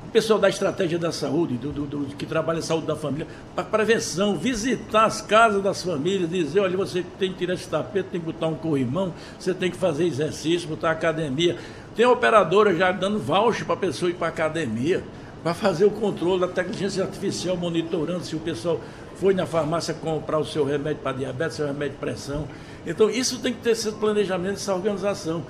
o 0.09 0.11
pessoal 0.11 0.39
da 0.39 0.49
estratégia 0.49 0.99
da 0.99 1.13
saúde, 1.13 1.59
do, 1.59 1.71
do, 1.71 1.87
do 1.87 2.17
que 2.17 2.25
trabalha 2.25 2.61
a 2.61 2.63
saúde 2.63 2.87
da 2.87 2.97
família, 2.97 3.27
para 3.55 3.63
prevenção, 3.63 4.37
visitar 4.37 5.05
as 5.05 5.21
casas 5.21 5.63
das 5.63 5.83
famílias, 5.83 6.31
dizer, 6.31 6.61
olha, 6.61 6.77
você 6.79 7.05
tem 7.19 7.31
que 7.31 7.39
tirar 7.39 7.53
esse 7.53 7.69
tapete, 7.69 8.09
tem 8.13 8.21
que 8.21 8.27
botar 8.27 8.47
um 8.47 8.55
corrimão, 8.55 9.13
você 9.39 9.53
tem 9.53 9.71
que 9.71 9.77
fazer 9.77 10.07
exercício, 10.07 10.67
botar 10.67 10.91
academia. 10.91 11.59
Tem 11.95 12.07
operadora 12.07 12.75
já 12.75 12.91
dando 12.91 13.19
voucher 13.19 13.67
para 13.67 13.75
a 13.75 13.79
pessoa 13.79 14.11
ir 14.11 14.15
para 14.15 14.29
academia, 14.29 15.05
para 15.43 15.53
fazer 15.53 15.85
o 15.85 15.91
controle 15.91 16.41
da 16.41 16.47
inteligência 16.47 17.05
artificial, 17.05 17.55
monitorando 17.57 18.25
se 18.25 18.35
o 18.35 18.41
pessoal 18.41 18.81
foi 19.21 19.35
na 19.35 19.47
farmácia 19.47 19.93
comprar 19.95 20.39
o 20.39 20.45
seu 20.45 20.65
remédio 20.65 21.03
para 21.03 21.17
diabetes, 21.17 21.57
seu 21.57 21.67
remédio 21.67 21.95
de 21.95 21.99
pressão. 21.99 22.47
Então, 22.87 23.11
isso 23.11 23.41
tem 23.41 23.53
que 23.53 23.61
ter 23.61 23.71
esse 23.71 23.91
planejamento, 23.93 24.55
essa 24.55 24.75
organização. 24.75 25.45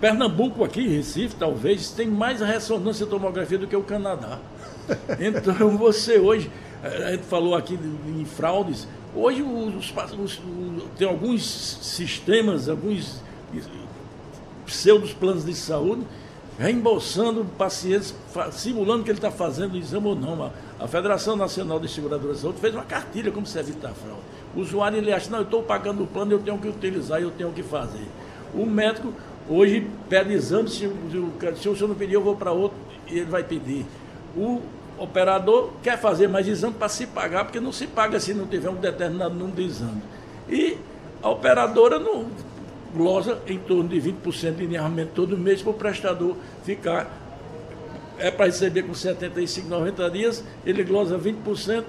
Pernambuco 0.00 0.64
aqui, 0.64 0.86
Recife, 0.88 1.36
talvez, 1.36 1.90
tem 1.90 2.08
mais 2.08 2.40
ressonância 2.40 3.06
tomografia 3.06 3.58
do 3.58 3.66
que 3.66 3.76
o 3.76 3.82
Canadá. 3.82 4.38
Então, 5.20 5.76
você 5.76 6.18
hoje, 6.18 6.50
a 6.82 7.12
gente 7.12 7.22
falou 7.22 7.54
aqui 7.54 7.78
em 8.08 8.24
fraudes, 8.24 8.88
hoje 9.14 9.40
os, 9.40 9.94
os, 10.18 10.42
tem 10.98 11.06
alguns 11.06 11.44
sistemas, 11.44 12.68
alguns 12.68 13.22
pseudos 14.66 15.12
planos 15.12 15.44
de 15.44 15.54
saúde, 15.54 16.02
reembolsando 16.60 17.46
pacientes, 17.56 18.14
simulando 18.52 19.02
que 19.02 19.10
ele 19.10 19.16
está 19.16 19.30
fazendo 19.30 19.72
o 19.72 19.76
exame 19.78 20.08
ou 20.08 20.14
não. 20.14 20.52
A 20.78 20.86
Federação 20.86 21.34
Nacional 21.34 21.80
de 21.80 21.88
Seguradoras 21.88 22.36
de 22.36 22.42
Saúde 22.42 22.60
fez 22.60 22.74
uma 22.74 22.84
cartilha 22.84 23.32
como 23.32 23.46
se 23.46 23.58
evitar 23.58 23.92
fraude. 23.94 24.20
O 24.54 24.60
usuário 24.60 24.98
ele 24.98 25.10
acha, 25.10 25.30
não, 25.30 25.38
eu 25.38 25.44
estou 25.44 25.62
pagando 25.62 26.04
o 26.04 26.06
plano, 26.06 26.32
eu 26.32 26.38
tenho 26.38 26.58
que 26.58 26.68
utilizar, 26.68 27.18
eu 27.18 27.30
tenho 27.30 27.50
que 27.50 27.62
fazer. 27.62 28.06
O 28.54 28.66
médico 28.66 29.10
hoje 29.48 29.88
pede 30.10 30.34
exame, 30.34 30.68
se, 30.68 30.80
se 31.56 31.68
o 31.68 31.74
senhor 31.74 31.88
não 31.88 31.94
pedir, 31.94 32.14
eu 32.14 32.22
vou 32.22 32.36
para 32.36 32.52
outro 32.52 32.76
e 33.08 33.16
ele 33.20 33.30
vai 33.30 33.42
pedir. 33.42 33.86
O 34.36 34.60
operador 34.98 35.70
quer 35.82 35.98
fazer 35.98 36.28
mais 36.28 36.46
exame 36.46 36.74
para 36.74 36.90
se 36.90 37.06
pagar, 37.06 37.44
porque 37.44 37.58
não 37.58 37.72
se 37.72 37.86
paga 37.86 38.20
se 38.20 38.34
não 38.34 38.46
tiver 38.46 38.68
um 38.68 38.74
determinado 38.74 39.34
número 39.34 39.56
de 39.56 39.62
exame. 39.62 40.02
E 40.46 40.76
a 41.22 41.30
operadora 41.30 41.98
não 41.98 42.26
glosa 42.94 43.38
em 43.46 43.58
torno 43.58 43.88
de 43.88 44.00
20% 44.00 44.54
de 44.54 44.62
lineamento 44.62 45.12
todo 45.14 45.36
mês 45.36 45.62
para 45.62 45.70
o 45.70 45.74
prestador 45.74 46.36
ficar 46.64 47.20
é 48.20 48.30
para 48.30 48.46
receber 48.46 48.82
com 48.82 48.94
75, 48.94 49.68
90 49.68 50.10
dias, 50.10 50.44
ele 50.64 50.84
glosa 50.84 51.18
20%, 51.18 51.84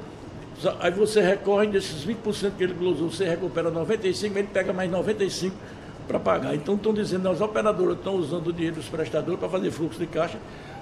aí 0.79 0.91
você 0.91 1.21
recorre 1.21 1.67
desses 1.67 2.05
20% 2.05 2.53
que 2.57 2.63
ele 2.63 2.73
glosou, 2.73 3.11
você 3.11 3.25
recupera 3.25 3.69
95%, 3.69 4.37
ele 4.37 4.47
pega 4.51 4.71
mais 4.71 4.89
95% 4.89 5.51
para 6.07 6.19
pagar. 6.19 6.55
Então 6.55 6.75
estão 6.75 6.93
dizendo, 6.93 7.29
as 7.29 7.41
operadoras 7.41 7.97
estão 7.97 8.15
usando 8.15 8.47
o 8.47 8.53
dinheiro 8.53 8.77
dos 8.77 8.87
prestadores 8.87 9.39
para 9.39 9.49
fazer 9.49 9.71
fluxo 9.71 9.99
de 9.99 10.07
caixa, 10.07 10.37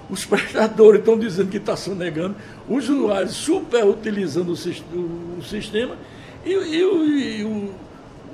os 0.09 0.23
prestadores 0.25 0.99
estão 0.99 1.17
dizendo 1.17 1.49
que 1.49 1.57
está 1.57 1.75
sonegando, 1.75 2.35
os 2.67 2.87
usuários 2.87 3.33
super 3.33 3.83
utilizando 3.85 4.51
o, 4.51 5.43
sistema 5.43 5.95
e, 6.45 6.51
e, 6.51 7.39
e 7.39 7.43
o, 7.43 7.73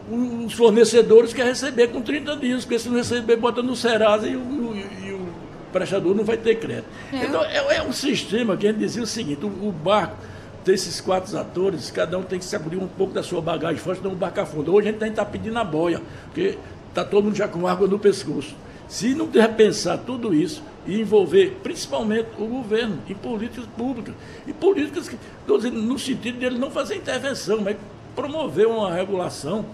os 0.09 0.53
fornecedores 0.53 1.33
querem 1.33 1.51
receber 1.51 1.87
com 1.87 2.01
30 2.01 2.37
dias, 2.37 2.63
porque 2.63 2.77
se 2.77 2.89
não 2.89 2.97
receber, 2.97 3.35
bota 3.37 3.63
no 3.63 3.75
Serasa 3.75 4.27
e 4.27 4.35
o, 4.35 4.75
e 5.03 5.11
o 5.11 5.27
prestador 5.73 6.15
não 6.15 6.23
vai 6.23 6.37
ter 6.37 6.55
crédito. 6.55 6.87
É. 7.11 7.25
Então, 7.25 7.43
é, 7.43 7.77
é, 7.77 7.83
um 7.83 7.91
sistema 7.91 8.55
que 8.55 8.67
a 8.67 8.71
gente 8.71 8.79
dizia 8.79 9.01
o 9.01 9.07
seguinte, 9.07 9.43
o, 9.43 9.47
o 9.47 9.71
barco 9.71 10.15
desses 10.63 11.01
quatro 11.01 11.37
atores, 11.37 11.91
cada 11.91 12.17
um 12.17 12.23
tem 12.23 12.39
que 12.39 12.45
se 12.45 12.55
abrir 12.55 12.77
um 12.77 12.87
pouco 12.87 13.13
da 13.13 13.23
sua 13.23 13.41
bagagem 13.41 13.77
forte, 13.77 13.99
senão 13.99 14.13
o 14.13 14.15
barco 14.15 14.39
afunda. 14.39 14.71
Hoje 14.71 14.89
a 14.89 14.91
gente 14.91 15.03
está 15.03 15.25
pedindo 15.25 15.57
a 15.57 15.63
boia, 15.63 16.01
porque 16.25 16.57
está 16.89 17.03
todo 17.03 17.25
mundo 17.25 17.35
já 17.35 17.47
com 17.47 17.67
água 17.67 17.87
no 17.87 17.99
pescoço. 17.99 18.55
Se 18.87 19.15
não 19.15 19.29
repensar 19.29 19.97
tudo 19.97 20.33
isso 20.33 20.61
e 20.85 21.01
envolver 21.01 21.57
principalmente 21.63 22.29
o 22.37 22.45
governo 22.45 22.99
em 23.09 23.15
políticas 23.15 23.65
públicas, 23.75 24.13
e 24.45 24.53
políticas 24.53 25.09
que, 25.09 25.17
dizendo, 25.47 25.81
no 25.81 25.97
sentido 25.97 26.37
de 26.37 26.45
ele 26.45 26.59
não 26.59 26.69
fazer 26.69 26.95
intervenção, 26.95 27.61
mas 27.61 27.75
promover 28.15 28.67
uma 28.67 28.93
regulação 28.93 29.65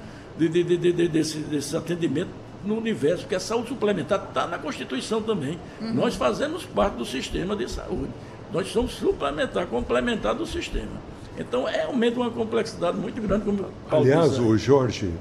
de, 0.49 0.63
de, 0.63 0.77
de, 0.77 0.93
de 0.93 1.07
desse, 1.07 1.37
desse 1.39 1.75
atendimento 1.75 2.29
no 2.63 2.77
universo, 2.77 3.21
porque 3.23 3.35
a 3.35 3.39
saúde 3.39 3.69
suplementar 3.69 4.23
está 4.27 4.47
na 4.47 4.57
Constituição 4.57 5.21
também. 5.21 5.57
Uhum. 5.79 5.93
Nós 5.93 6.15
fazemos 6.15 6.63
parte 6.63 6.95
do 6.95 7.05
sistema 7.05 7.55
de 7.55 7.69
saúde. 7.69 8.11
Nós 8.53 8.67
somos 8.67 8.93
suplementar, 8.93 9.65
complementar 9.67 10.35
do 10.35 10.45
sistema. 10.45 11.11
Então 11.37 11.67
é 11.67 11.77
realmente 11.77 12.17
uma 12.17 12.29
complexidade 12.29 12.97
muito 12.97 13.21
grande. 13.21 13.45
Como 13.45 13.65
Aliás, 13.89 14.37
o 14.37 14.57
Jorge, 14.57 15.11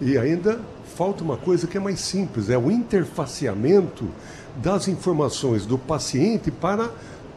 e 0.00 0.16
ainda 0.16 0.60
falta 0.96 1.22
uma 1.22 1.36
coisa 1.36 1.66
que 1.66 1.76
é 1.76 1.80
mais 1.80 2.00
simples, 2.00 2.50
é 2.50 2.58
o 2.58 2.70
interfaceamento 2.70 4.08
das 4.56 4.88
informações 4.88 5.66
do 5.66 5.78
paciente 5.78 6.50
para 6.50 6.90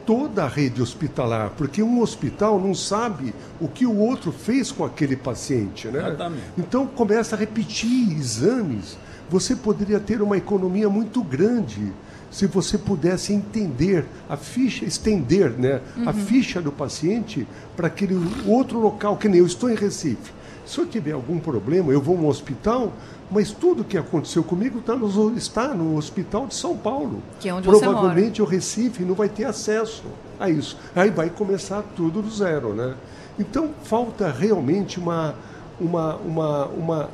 toda 0.06 0.44
a 0.44 0.48
rede 0.48 0.82
hospitalar, 0.82 1.52
porque 1.58 1.82
um 1.82 2.02
hospital 2.02 2.60
não 2.60 2.74
sabe 2.74 3.34
o 3.60 3.68
que 3.68 3.86
o 3.86 3.98
outro 3.98 4.32
fez 4.32 4.72
com 4.72 4.84
aquele 4.84 5.16
paciente, 5.16 5.88
né? 5.88 6.00
Exatamente. 6.00 6.44
Então 6.58 6.88
começa 6.88 7.36
a 7.36 7.40
repetir 7.40 8.18
exames. 8.18 8.98
Você 9.30 9.56
poderia 9.56 10.00
ter 10.00 10.22
uma 10.22 10.38
economia 10.38 10.90
muito 10.90 11.24
grande 11.24 11.94
se 12.32 12.48
você 12.48 12.78
pudesse 12.78 13.34
entender 13.34 14.06
a 14.30 14.38
ficha, 14.38 14.86
estender 14.86 15.52
né, 15.52 15.82
uhum. 15.98 16.10
a 16.10 16.14
ficha 16.14 16.62
do 16.62 16.72
paciente 16.72 17.46
para 17.76 17.88
aquele 17.88 18.16
outro 18.48 18.80
local, 18.80 19.18
que 19.18 19.28
nem 19.28 19.40
eu 19.40 19.46
estou 19.46 19.70
em 19.70 19.76
Recife. 19.76 20.32
Se 20.66 20.80
eu 20.80 20.86
tiver 20.86 21.12
algum 21.12 21.40
problema, 21.40 21.92
eu 21.92 22.02
vou 22.02 22.18
a 22.18 22.22
um 22.22 22.28
hospital, 22.28 22.94
mas 23.32 23.52
tudo 23.52 23.86
que 23.86 23.98
aconteceu 23.98 24.44
comigo 24.44 24.80
está 24.80 24.94
no, 24.94 25.38
está 25.38 25.68
no 25.70 25.96
hospital 25.96 26.48
de 26.48 26.54
São 26.54 26.76
Paulo. 26.76 27.24
Que 27.40 27.48
é 27.48 27.54
onde 27.54 27.68
Provavelmente 27.68 28.36
você 28.36 28.42
mora. 28.42 28.44
o 28.44 28.46
Recife 28.46 29.06
não 29.06 29.16
vai 29.16 29.30
ter 29.30 29.46
acesso 29.46 30.04
a 30.38 30.50
isso. 30.50 30.78
Aí 30.94 31.10
vai 31.10 31.30
começar 31.30 31.82
tudo 31.96 32.22
do 32.22 32.30
zero, 32.30 32.74
né? 32.74 32.94
Então 33.40 33.70
falta 33.84 34.30
realmente 34.30 35.00
uma, 35.00 35.34
uma, 35.80 36.16
uma, 36.18 36.66
uma, 36.66 37.10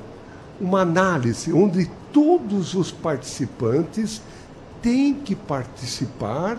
uma 0.60 0.82
análise 0.82 1.54
onde 1.54 1.90
todos 2.12 2.74
os 2.74 2.92
participantes 2.92 4.20
têm 4.82 5.14
que 5.14 5.36
participar 5.36 6.58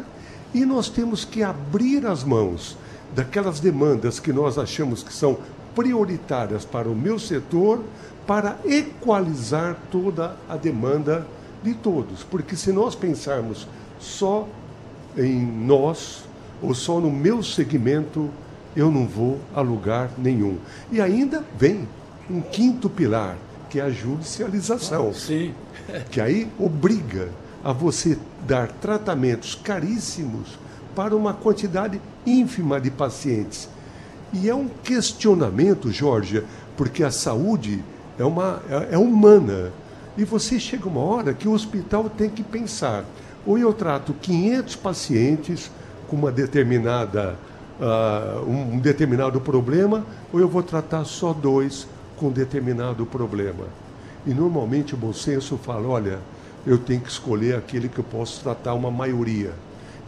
e 0.55 0.65
nós 0.65 0.89
temos 0.89 1.25
que 1.25 1.43
abrir 1.43 2.07
as 2.07 2.23
mãos 2.23 2.77
daquelas 3.15 3.59
demandas 3.59 4.21
que 4.21 4.33
nós 4.33 4.57
achamos 4.57 5.03
que 5.03 5.13
são 5.13 5.39
prioritárias 5.75 6.65
para 6.65 6.89
o 6.89 6.95
meu 6.95 7.19
setor 7.19 7.83
para 8.27 8.59
equalizar 8.65 9.77
toda 9.91 10.37
a 10.49 10.57
demanda 10.57 11.27
de 11.63 11.75
todos. 11.75 12.23
Porque 12.23 12.57
se 12.57 12.73
nós 12.73 12.95
pensarmos 12.95 13.67
só 13.99 14.47
em 15.17 15.41
nós 15.41 16.25
ou 16.63 16.75
só 16.75 17.01
no 17.01 17.11
meu 17.11 17.43
segmento, 17.43 18.29
eu 18.77 18.91
não 18.91 19.07
vou 19.07 19.41
a 19.55 19.61
lugar 19.61 20.11
nenhum. 20.19 20.59
E 20.93 21.01
ainda 21.01 21.45
vem 21.59 21.89
um 22.31 22.41
quinto 22.41 22.91
pilar, 22.91 23.37
que 23.71 23.81
é 23.81 23.83
a 23.83 23.91
judicialização. 23.91 25.13
Sim. 25.15 25.55
que 26.11 26.21
aí 26.21 26.49
obriga 26.59 27.31
a 27.65 27.73
você 27.73 28.19
dar 28.47 28.69
tratamentos 28.69 29.55
caríssimos 29.55 30.59
para 30.95 31.17
uma 31.17 31.33
quantidade 31.33 32.01
ínfima 32.27 32.81
de 32.81 32.91
pacientes. 32.91 33.69
E 34.33 34.49
é 34.49 34.55
um 34.55 34.69
questionamento, 34.69 35.91
Jorge, 35.91 36.43
porque 36.77 37.03
a 37.03 37.11
saúde 37.11 37.83
é, 38.19 38.25
uma, 38.25 38.63
é, 38.69 38.95
é 38.95 38.99
humana. 38.99 39.73
E 40.17 40.25
você 40.25 40.59
chega 40.59 40.89
uma 40.89 41.01
hora 41.01 41.33
que 41.33 41.49
o 41.49 41.53
hospital 41.53 42.11
tem 42.11 42.29
que 42.29 42.43
pensar: 42.43 43.05
ou 43.47 43.59
eu 43.59 43.73
trato 43.73 44.13
500 44.13 44.77
pacientes 44.77 45.71
com 46.09 46.17
uma 46.17 46.33
determinada, 46.33 47.37
uh, 47.81 48.51
um 48.51 48.79
determinado 48.79 49.41
problema, 49.41 50.05
ou 50.33 50.41
eu 50.41 50.49
vou 50.49 50.63
tratar 50.63 51.05
só 51.05 51.33
dois 51.33 51.87
com 52.17 52.31
determinado 52.31 53.07
problema. 53.07 53.65
E 54.27 54.35
normalmente 54.35 54.95
o 54.95 54.97
bom 54.97 55.13
senso 55.13 55.57
fala: 55.57 55.89
olha, 55.89 56.19
eu 56.67 56.77
tenho 56.77 57.01
que 57.01 57.11
escolher 57.11 57.57
aquele 57.57 57.89
que 57.89 57.99
eu 57.99 58.05
posso 58.05 58.43
tratar 58.43 58.75
uma 58.75 58.91
maioria. 58.91 59.53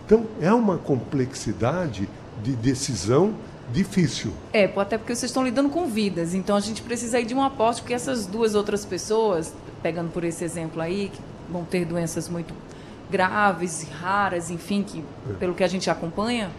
Então 0.04 0.26
é 0.40 0.52
uma 0.52 0.76
complexidade 0.76 2.08
de 2.42 2.52
decisão 2.52 3.34
difícil. 3.72 4.32
É, 4.52 4.64
até 4.76 4.98
porque 4.98 5.14
vocês 5.14 5.30
estão 5.30 5.44
lidando 5.44 5.68
com 5.68 5.86
vidas, 5.86 6.34
então 6.34 6.56
a 6.56 6.60
gente 6.60 6.82
precisa 6.82 7.18
aí 7.18 7.24
de 7.24 7.34
um 7.34 7.42
aporte, 7.42 7.80
porque 7.80 7.94
essas 7.94 8.26
duas 8.26 8.54
outras 8.54 8.84
pessoas, 8.84 9.52
pegando 9.82 10.10
por 10.10 10.24
esse 10.24 10.44
exemplo 10.44 10.80
aí, 10.80 11.10
que 11.12 11.20
vão 11.50 11.64
ter 11.64 11.84
doenças 11.84 12.28
muito 12.28 12.54
graves, 13.10 13.86
raras, 14.00 14.50
enfim, 14.50 14.82
que 14.82 15.04
é. 15.28 15.32
pelo 15.34 15.54
que 15.54 15.64
a 15.64 15.68
gente 15.68 15.90
acompanha, 15.90 16.50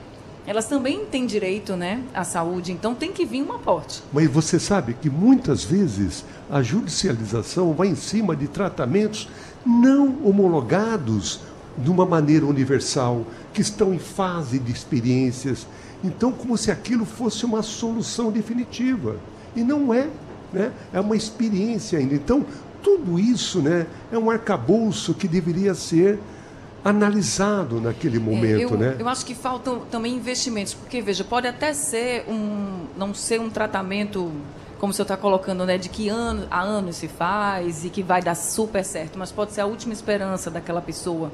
elas 0.46 0.66
também 0.66 1.06
têm 1.06 1.26
direito 1.26 1.76
né, 1.76 2.04
à 2.14 2.24
saúde, 2.24 2.72
então 2.72 2.96
tem 2.96 3.12
que 3.12 3.26
vir 3.26 3.44
um 3.44 3.54
aporte. 3.54 4.02
Mas 4.12 4.30
você 4.30 4.60
sabe 4.60 4.96
que 4.96 5.10
muitas 5.10 5.64
vezes 5.64 6.26
a 6.50 6.62
judicialização 6.62 7.74
vai 7.74 7.88
em 7.88 7.96
cima 7.96 8.36
de 8.36 8.48
tratamentos 8.48 9.30
não 9.66 10.18
homologados 10.24 11.40
de 11.78 11.90
uma 11.90 12.06
maneira 12.06 12.46
universal, 12.46 13.26
que 13.54 13.62
estão 13.62 13.94
em 13.94 14.00
fase 14.00 14.60
de 14.60 14.72
experiências, 14.72 15.66
então, 16.04 16.32
como 16.32 16.58
se 16.58 16.72
aquilo 16.72 17.06
fosse 17.06 17.46
uma 17.46 17.62
solução 17.62 18.32
definitiva. 18.32 19.18
E 19.56 19.64
não 19.64 19.94
é. 19.94 20.08
Né? 20.52 20.72
É 20.92 21.00
uma 21.00 21.16
experiência 21.16 22.00
ainda. 22.00 22.16
Então, 22.16 22.46
tudo 22.82 23.20
isso 23.20 23.62
né, 23.62 23.86
é 24.12 24.18
um 24.18 24.30
arcabouço 24.30 25.14
que 25.14 25.28
deveria 25.28 25.74
ser 25.74 26.20
analisado 26.84 27.80
naquele 27.80 28.18
momento, 28.18 28.74
é, 28.74 28.74
eu, 28.74 28.78
né? 28.78 28.96
Eu 28.98 29.08
acho 29.08 29.24
que 29.24 29.36
faltam 29.36 29.82
também 29.92 30.16
investimentos, 30.16 30.74
porque 30.74 31.00
veja, 31.00 31.24
pode 31.24 31.48
até 31.48 31.74
ser 31.74 32.26
um, 32.28 32.86
não 32.98 33.14
ser 33.14 33.40
um 33.40 33.52
tratamento 33.52 34.32
como 34.80 34.90
o 34.90 34.94
senhor 34.96 35.04
está 35.04 35.16
colocando, 35.16 35.64
né, 35.64 35.78
de 35.78 35.90
que 35.90 36.10
ano 36.10 36.48
a 36.50 36.60
ano 36.60 36.92
se 36.92 37.08
faz 37.08 37.86
e 37.86 37.90
que 37.92 38.02
vai 38.02 38.20
dar 38.20 38.34
super 38.34 38.84
certo, 38.84 39.20
mas 39.20 39.32
pode 39.32 39.54
ser 39.54 39.62
a 39.62 39.68
última 39.68 39.94
esperança 39.94 40.50
daquela 40.50 40.82
pessoa. 40.82 41.32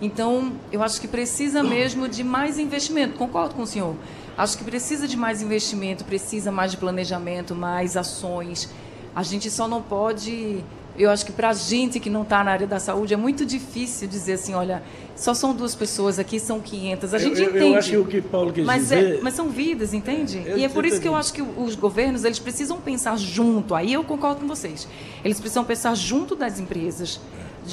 Então, 0.00 0.52
eu 0.70 0.82
acho 0.82 1.00
que 1.00 1.08
precisa 1.08 1.62
mesmo 1.62 2.08
de 2.08 2.22
mais 2.22 2.58
investimento. 2.58 3.16
Concordo 3.16 3.54
com 3.54 3.62
o 3.62 3.66
senhor. 3.66 3.96
Acho 4.36 4.56
que 4.56 4.64
precisa 4.64 5.08
de 5.08 5.16
mais 5.16 5.42
investimento, 5.42 6.04
precisa 6.04 6.52
mais 6.52 6.70
de 6.70 6.76
planejamento, 6.76 7.54
mais 7.54 7.96
ações. 7.96 8.70
A 9.14 9.24
gente 9.24 9.50
só 9.50 9.66
não 9.66 9.82
pode. 9.82 10.64
Eu 10.96 11.10
acho 11.10 11.26
que 11.26 11.32
para 11.32 11.50
a 11.50 11.52
gente 11.52 11.98
que 11.98 12.08
não 12.08 12.22
está 12.22 12.42
na 12.44 12.52
área 12.52 12.66
da 12.66 12.78
saúde 12.78 13.14
é 13.14 13.16
muito 13.16 13.44
difícil 13.44 14.06
dizer 14.08 14.34
assim, 14.34 14.54
olha, 14.54 14.82
só 15.16 15.34
são 15.34 15.54
duas 15.54 15.74
pessoas 15.74 16.18
aqui, 16.18 16.38
são 16.38 16.60
500. 16.60 17.14
A 17.14 17.18
gente 17.18 17.40
eu, 17.40 17.50
entende. 17.50 17.72
Eu 17.72 17.76
acho 17.76 17.90
que 17.90 17.96
o 17.96 18.04
que 18.04 18.20
Paulo 18.20 18.52
quis 18.52 18.64
mas 18.64 18.82
dizer... 18.82 19.16
É, 19.16 19.20
mas 19.20 19.34
são 19.34 19.48
vidas, 19.48 19.92
entende? 19.92 20.38
É, 20.38 20.58
e 20.58 20.64
é 20.64 20.68
por 20.68 20.84
isso 20.84 21.00
que 21.00 21.08
eu 21.08 21.16
acho 21.16 21.32
que 21.32 21.42
os 21.42 21.74
governos 21.74 22.24
eles 22.24 22.38
precisam 22.38 22.80
pensar 22.80 23.16
junto. 23.16 23.74
Aí 23.74 23.92
eu 23.92 24.04
concordo 24.04 24.40
com 24.40 24.46
vocês. 24.46 24.88
Eles 25.24 25.38
precisam 25.38 25.64
pensar 25.64 25.94
junto 25.96 26.36
das 26.36 26.60
empresas 26.60 27.20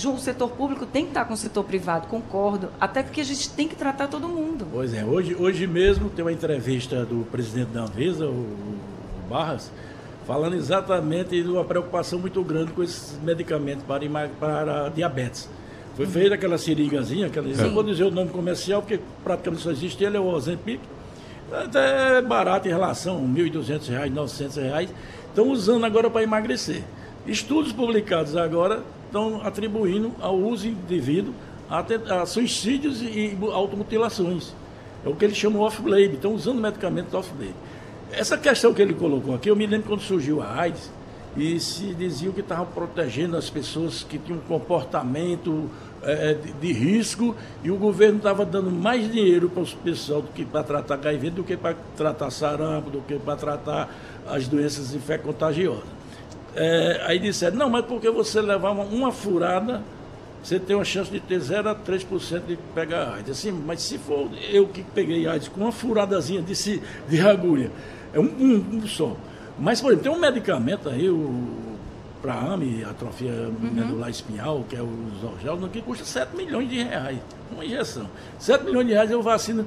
o 0.04 0.18
setor 0.18 0.50
público 0.50 0.86
tem 0.86 1.04
que 1.04 1.12
estar 1.12 1.26
com 1.26 1.34
o 1.34 1.38
setor 1.38 1.64
privado, 1.64 2.08
concordo. 2.08 2.70
Até 2.80 3.02
porque 3.02 3.22
a 3.22 3.24
gente 3.24 3.50
tem 3.52 3.68
que 3.68 3.76
tratar 3.76 4.08
todo 4.08 4.28
mundo. 4.28 4.68
Pois 4.72 4.94
é, 4.94 5.06
hoje, 5.06 5.36
hoje 5.36 5.66
mesmo 5.68 6.10
tem 6.10 6.26
uma 6.26 6.32
entrevista 6.32 7.06
do 7.06 7.26
presidente 7.32 7.70
da 7.70 7.84
Anvisa, 7.84 8.28
o 8.28 8.46
Barras, 9.30 9.72
falando 10.28 10.56
exatamente 10.56 11.42
de 11.42 11.48
uma 11.48 11.64
preocupação 11.64 12.20
muito 12.20 12.44
grande 12.44 12.72
com 12.72 12.84
esses 12.84 13.18
medicamentos 13.22 13.84
para, 13.86 14.28
para 14.40 14.90
diabetes. 14.90 15.48
Foi 15.96 16.06
uhum. 16.06 16.12
feita 16.12 16.36
aquela 16.36 16.58
seringazinha, 16.58 17.28
aquela, 17.28 17.48
não 17.48 17.74
vou 17.74 17.84
dizer 17.84 18.04
o 18.04 18.12
nome 18.12 18.30
comercial, 18.30 18.82
porque 18.82 19.00
praticamente 19.24 19.64
só 19.64 19.72
existe 19.72 20.04
ele, 20.04 20.18
é 20.18 20.20
o 20.20 20.26
Ozempic. 20.26 20.82
Até 21.52 22.22
barato 22.22 22.68
em 22.68 22.72
relação, 22.72 23.18
R$ 23.34 23.50
1.200, 23.50 23.90
R$ 23.90 24.10
900. 24.10 24.90
Estão 25.30 25.50
usando 25.50 25.86
agora 25.86 26.10
para 26.10 26.24
emagrecer. 26.24 26.84
Estudos 27.26 27.72
publicados 27.72 28.36
agora 28.36 28.84
estão 29.16 29.42
atribuindo 29.46 30.12
ao 30.20 30.36
uso 30.36 30.68
indevido 30.68 31.34
a, 31.70 31.80
a 32.22 32.26
suicídios 32.26 33.02
e 33.02 33.38
automutilações. 33.54 34.54
É 35.06 35.10
o 35.10 35.16
que 35.16 35.24
ele 35.24 35.34
chama 35.34 35.60
off-blade, 35.60 36.16
estão 36.16 36.34
usando 36.34 36.60
medicamentos 36.60 37.14
off-blade. 37.14 37.56
Essa 38.12 38.38
questão 38.38 38.74
que 38.74 38.82
ele 38.82 38.94
colocou 38.94 39.34
aqui, 39.34 39.50
eu 39.50 39.56
me 39.56 39.66
lembro 39.66 39.88
quando 39.88 40.02
surgiu 40.02 40.42
a 40.42 40.62
AIDS, 40.62 40.92
e 41.38 41.60
se 41.60 41.94
diziam 41.94 42.32
que 42.32 42.40
estavam 42.40 42.66
protegendo 42.68 43.36
as 43.36 43.50
pessoas 43.50 44.04
que 44.04 44.18
tinham 44.18 44.40
um 44.40 44.42
comportamento 44.42 45.70
é, 46.02 46.34
de, 46.34 46.54
de, 46.54 46.72
risco 46.72 47.36
e 47.62 47.70
o 47.70 47.76
governo 47.76 48.18
estava 48.18 48.46
dando 48.46 48.72
mais 48.72 49.12
dinheiro 49.12 49.50
para 49.50 49.64
os 49.64 49.74
pessoal 49.74 50.22
do 50.22 50.30
que 50.30 50.46
para 50.46 50.64
tratar 50.64 50.94
HIV, 50.96 51.32
do 51.32 51.44
que 51.44 51.58
para 51.58 51.76
tratar 51.98 52.32
sarampo, 52.32 52.90
do 52.90 53.02
que 53.02 53.20
para 53.20 53.36
tratar 53.36 53.94
as 54.26 54.48
doenças 54.48 54.94
infecto-contagiosas. 54.94 55.95
É, 56.56 57.02
aí 57.06 57.20
disseram, 57.20 57.58
não, 57.58 57.70
mas 57.70 57.86
porque 57.86 58.10
você 58.10 58.42
levar 58.42 58.72
uma, 58.72 59.12
furada, 59.12 59.82
você 60.42 60.60
tem 60.60 60.76
uma 60.76 60.86
chance 60.86 61.12
de 61.12 61.20
ter 61.20 61.40
0 61.40 61.70
a 61.70 61.76
3% 61.76 62.46
de 62.46 62.58
pegar 62.74 63.16
AIDS. 63.16 63.32
Assim, 63.32 63.52
mas 63.52 63.82
se 63.82 63.98
for 63.98 64.30
eu 64.50 64.68
que 64.68 64.82
peguei 64.82 65.28
AIDS 65.28 65.48
com 65.48 65.62
uma 65.62 65.72
furadazinha 65.72 66.42
de, 66.42 66.82
de 67.10 67.22
agulha, 67.22 67.72
é 68.14 68.20
um, 68.20 68.24
um, 68.24 68.78
um 68.78 68.88
só. 68.88 69.16
Mas, 69.60 69.82
por 69.82 69.92
exemplo, 69.92 70.12
tem 70.12 70.18
um 70.18 70.22
medicamento 70.22 70.90
aí, 70.90 71.10
o 71.10 71.66
para 72.26 72.54
AME, 72.54 72.84
atrofia 72.84 73.32
uhum. 73.32 73.72
medular 73.72 74.10
espinhal, 74.10 74.66
que 74.68 74.76
é 74.76 74.82
o 74.82 74.90
Zorgel, 75.22 75.70
que 75.70 75.80
custa 75.80 76.04
7 76.04 76.36
milhões 76.36 76.68
de 76.68 76.82
reais, 76.82 77.20
uma 77.52 77.64
injeção. 77.64 78.10
7 78.40 78.66
milhões 78.66 78.88
de 78.88 78.94
reais 78.94 79.12
eu 79.12 79.22
vacino 79.22 79.64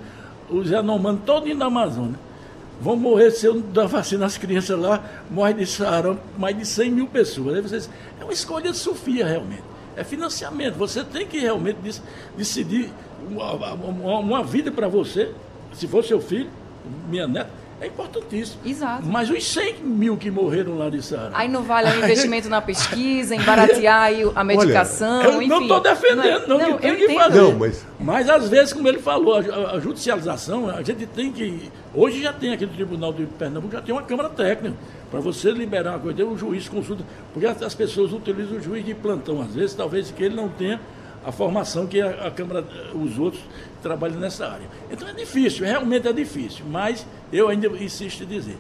os 0.51 0.69
Yanomanos 0.69 1.21
todinho 1.25 1.57
da 1.57 1.67
Amazônia. 1.67 2.19
Vão 2.81 2.97
morrer 2.97 3.31
se 3.31 3.47
eu 3.47 3.61
dar 3.61 3.87
vacina 3.87 4.27
às 4.27 4.39
crianças 4.39 4.79
lá, 4.79 5.03
morre 5.31 5.55
de 5.55 5.67
sarampo 5.67 6.23
mais 6.39 6.57
de 6.57 6.65
100 6.65 6.91
mil 6.91 7.07
pessoas. 7.09 7.57
Aí 7.57 7.61
vocês, 7.61 7.91
é 8.21 8.25
uma 8.25 8.33
escolha 8.33 8.71
de 8.71 8.77
Sofia, 8.77 9.27
realmente. 9.27 9.65
É 9.97 10.05
financiamento. 10.05 10.77
Você 10.77 11.03
tem 11.03 11.27
que 11.27 11.41
realmente 11.41 11.79
decidir 12.37 12.93
uma, 13.29 13.53
uma, 13.75 14.19
uma 14.21 14.45
vida 14.45 14.71
para 14.71 14.87
você, 14.87 15.33
se 15.73 15.89
for 15.89 16.05
seu 16.05 16.21
filho, 16.21 16.51
minha 17.09 17.27
neta, 17.27 17.51
é 17.81 17.87
importantíssimo. 17.87 18.61
Exato. 18.65 19.07
Mas 19.07 19.31
os 19.31 19.47
100 19.47 19.77
mil 19.85 20.17
que 20.17 20.31
morreram 20.31 20.77
lá 20.77 20.91
de 20.91 21.01
Sara. 21.01 21.31
Aí 21.33 21.49
não 21.49 21.63
vale 21.63 21.89
o 21.91 22.05
investimento 22.05 22.49
na 22.49 22.61
pesquisa, 22.61 23.35
em 23.35 23.41
baratear 23.41 24.11
a 24.35 24.45
medicação. 24.45 25.21
Olha, 25.21 25.29
eu 25.29 25.43
enfim. 25.43 25.49
não 25.49 25.63
estou 25.63 25.81
defendendo, 25.81 26.49
não, 26.49 26.59
não, 26.59 26.71
não 26.71 26.77
que 26.77 26.83
tem 26.83 26.97
que 26.97 27.15
fazer. 27.15 27.41
Não, 27.41 27.59
mas... 27.59 27.87
mas 28.01 28.29
às 28.29 28.49
vezes, 28.49 28.73
como 28.73 28.89
ele 28.89 28.99
falou, 28.99 29.37
a, 29.37 29.77
a, 29.77 29.81
judicialização, 29.81 30.69
a 30.69 30.83
gente 30.83 31.07
tem 31.07 31.31
que. 31.31 31.71
Hoje 31.95 32.23
já 32.23 32.33
tem 32.33 32.53
aqui 32.53 32.67
no 32.67 32.73
Tribunal 32.73 33.13
de 33.13 33.27
Pernambuco, 33.27 33.73
já 33.73 33.81
tem 33.81 33.95
uma 33.95 34.03
Câmara 34.03 34.29
Técnica. 34.31 34.77
Para 35.11 35.21
você 35.21 35.51
liberar 35.51 35.93
uma 35.93 36.01
coisa, 36.01 36.25
o 36.25 36.37
juiz 36.37 36.69
consulta. 36.69 37.05
Porque 37.33 37.47
as 37.47 37.75
pessoas 37.75 38.13
utilizam 38.13 38.59
o 38.59 38.63
juiz 38.63 38.85
de 38.85 38.95
plantão, 38.95 39.41
às 39.41 39.55
vezes, 39.55 39.75
talvez 39.75 40.11
que 40.11 40.23
ele 40.23 40.35
não 40.35 40.49
tenha 40.49 40.81
a 41.25 41.33
formação 41.33 41.87
que 41.87 42.01
a, 42.01 42.27
a 42.27 42.31
Câmara, 42.31 42.65
os 42.95 43.19
outros 43.19 43.43
trabalham 43.83 44.19
nessa 44.19 44.47
área. 44.47 44.67
Então 44.91 45.09
é 45.09 45.13
difícil, 45.13 45.65
realmente 45.65 46.09
é 46.09 46.13
difícil, 46.13 46.65
mas 46.69 47.07
eu 47.33 47.49
ainda 47.49 47.69
insisto 47.69 48.25
em 48.25 48.27
dizer, 48.27 48.57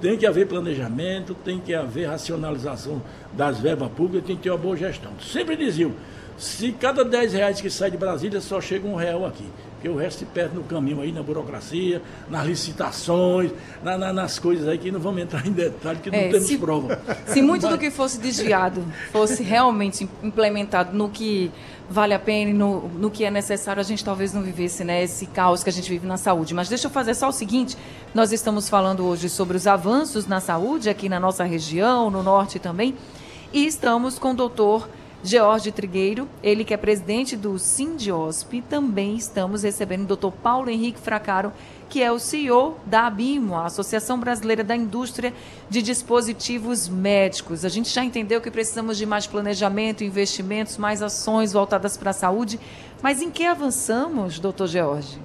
tem 0.00 0.16
que 0.16 0.26
haver 0.26 0.46
planejamento, 0.46 1.34
tem 1.34 1.58
que 1.58 1.74
haver 1.74 2.06
racionalização 2.06 3.02
das 3.32 3.58
verbas 3.58 3.90
públicas, 3.90 4.26
tem 4.26 4.36
que 4.36 4.42
ter 4.42 4.50
uma 4.50 4.58
boa 4.58 4.76
gestão. 4.76 5.12
Sempre 5.20 5.56
diziam, 5.56 5.92
se 6.36 6.70
cada 6.72 7.04
10 7.04 7.32
reais 7.32 7.60
que 7.60 7.68
sai 7.68 7.90
de 7.90 7.96
Brasília 7.96 8.40
só 8.40 8.60
chega 8.60 8.86
um 8.86 8.94
real 8.94 9.26
aqui, 9.26 9.46
porque 9.78 9.88
o 9.88 9.96
resto 9.96 10.18
se 10.18 10.24
perde 10.24 10.56
no 10.56 10.64
caminho 10.64 11.00
aí, 11.00 11.12
na 11.12 11.22
burocracia, 11.22 12.02
nas 12.28 12.44
licitações, 12.44 13.52
na, 13.80 13.96
na, 13.96 14.12
nas 14.12 14.36
coisas 14.36 14.66
aí 14.66 14.76
que 14.76 14.90
não 14.90 14.98
vamos 14.98 15.22
entrar 15.22 15.46
em 15.46 15.52
detalhe, 15.52 16.00
que 16.00 16.10
não 16.10 16.18
é, 16.18 16.30
temos 16.30 16.48
se, 16.48 16.58
prova. 16.58 17.00
Se 17.26 17.40
muito 17.40 17.62
Mas... 17.62 17.72
do 17.72 17.78
que 17.78 17.88
fosse 17.88 18.18
desviado 18.18 18.84
fosse 19.12 19.40
realmente 19.40 20.08
implementado 20.20 20.96
no 20.96 21.08
que 21.08 21.52
vale 21.88 22.12
a 22.12 22.18
pena 22.18 22.50
e 22.50 22.54
no, 22.54 22.88
no 22.88 23.08
que 23.08 23.24
é 23.24 23.30
necessário, 23.30 23.78
a 23.78 23.84
gente 23.84 24.04
talvez 24.04 24.34
não 24.34 24.42
vivesse 24.42 24.82
né, 24.82 25.04
esse 25.04 25.26
caos 25.26 25.62
que 25.62 25.70
a 25.70 25.72
gente 25.72 25.88
vive 25.88 26.08
na 26.08 26.16
saúde. 26.16 26.54
Mas 26.54 26.68
deixa 26.68 26.88
eu 26.88 26.90
fazer 26.90 27.14
só 27.14 27.28
o 27.28 27.32
seguinte: 27.32 27.76
nós 28.12 28.32
estamos 28.32 28.68
falando 28.68 29.06
hoje 29.06 29.28
sobre 29.28 29.56
os 29.56 29.68
avanços 29.68 30.26
na 30.26 30.40
saúde 30.40 30.90
aqui 30.90 31.08
na 31.08 31.20
nossa 31.20 31.44
região, 31.44 32.10
no 32.10 32.24
norte 32.24 32.58
também, 32.58 32.96
e 33.52 33.64
estamos 33.64 34.18
com 34.18 34.32
o 34.32 34.34
doutor. 34.34 34.88
George 35.22 35.72
Trigueiro, 35.72 36.28
ele 36.42 36.64
que 36.64 36.72
é 36.72 36.76
presidente 36.76 37.36
do 37.36 37.58
Sindiosp, 37.58 38.62
também 38.68 39.16
estamos 39.16 39.64
recebendo 39.64 40.02
o 40.02 40.06
doutor 40.06 40.32
Paulo 40.32 40.70
Henrique 40.70 41.00
Fracaro, 41.00 41.52
que 41.88 42.02
é 42.02 42.12
o 42.12 42.18
CEO 42.18 42.76
da 42.86 43.06
ABIMO, 43.06 43.56
a 43.56 43.66
Associação 43.66 44.20
Brasileira 44.20 44.62
da 44.62 44.76
Indústria 44.76 45.34
de 45.68 45.82
Dispositivos 45.82 46.88
Médicos. 46.88 47.64
A 47.64 47.68
gente 47.68 47.88
já 47.88 48.04
entendeu 48.04 48.40
que 48.40 48.50
precisamos 48.50 48.96
de 48.96 49.06
mais 49.06 49.26
planejamento, 49.26 50.04
investimentos, 50.04 50.76
mais 50.76 51.02
ações 51.02 51.52
voltadas 51.52 51.96
para 51.96 52.10
a 52.10 52.14
saúde. 52.14 52.60
Mas 53.02 53.20
em 53.20 53.30
que 53.30 53.44
avançamos, 53.44 54.38
doutor 54.38 54.68
George? 54.68 55.18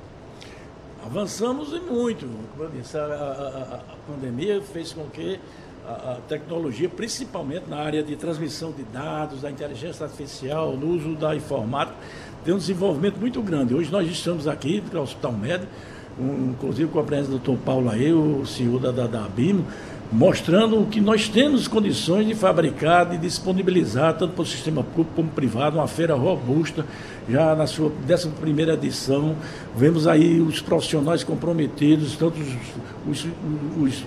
Avançamos 1.05 1.73
e 1.73 1.79
muito. 1.81 2.27
Como 2.51 2.63
eu 2.63 2.69
disse, 2.69 2.97
a, 2.97 3.03
a, 3.03 3.75
a 3.93 3.95
pandemia 4.07 4.61
fez 4.61 4.93
com 4.93 5.05
que 5.09 5.39
a, 5.87 6.17
tecnologia, 6.27 6.87
principalmente 6.87 7.69
na 7.69 7.77
área 7.77 8.01
de 8.01 8.15
transmissão 8.15 8.71
de 8.71 8.83
dados, 8.83 9.41
da 9.41 9.51
inteligência 9.51 10.05
artificial, 10.05 10.77
no 10.77 10.87
uso 10.87 11.15
da 11.15 11.35
informática, 11.35 11.97
tem 12.43 12.53
um 12.53 12.57
desenvolvimento 12.57 13.17
muito 13.17 13.41
grande. 13.41 13.73
Hoje 13.73 13.91
nós 13.91 14.09
estamos 14.09 14.47
aqui, 14.47 14.83
no 14.91 15.01
Hospital 15.01 15.31
Médico, 15.33 15.71
um, 16.19 16.51
inclusive 16.51 16.89
com 16.89 16.99
a 16.99 17.03
presença 17.03 17.31
do 17.31 17.39
Dr. 17.39 17.57
Paulo 17.63 17.89
aí, 17.89 18.13
o 18.13 18.45
CEO 18.45 18.79
da, 18.79 18.91
da, 18.91 19.07
da 19.07 19.21
BIMO, 19.27 19.65
mostrando 20.11 20.85
que 20.85 21.01
nós 21.01 21.27
temos 21.27 21.67
condições 21.67 22.27
de 22.27 22.35
fabricar, 22.35 23.09
de 23.09 23.17
disponibilizar, 23.17 24.15
tanto 24.15 24.33
para 24.33 24.43
o 24.43 24.45
sistema 24.45 24.83
público 24.83 25.11
como 25.15 25.29
privado, 25.29 25.77
uma 25.77 25.87
feira 25.87 26.13
robusta, 26.13 26.85
já 27.27 27.55
na 27.55 27.65
sua 27.65 27.91
11 28.07 28.29
primeira 28.39 28.73
edição. 28.75 29.35
Vemos 29.75 30.07
aí 30.07 30.39
os 30.39 30.61
profissionais 30.61 31.23
comprometidos, 31.23 32.15
tanto 32.15 32.39
os, 32.39 33.25
os, 33.25 33.27
os 33.81 34.03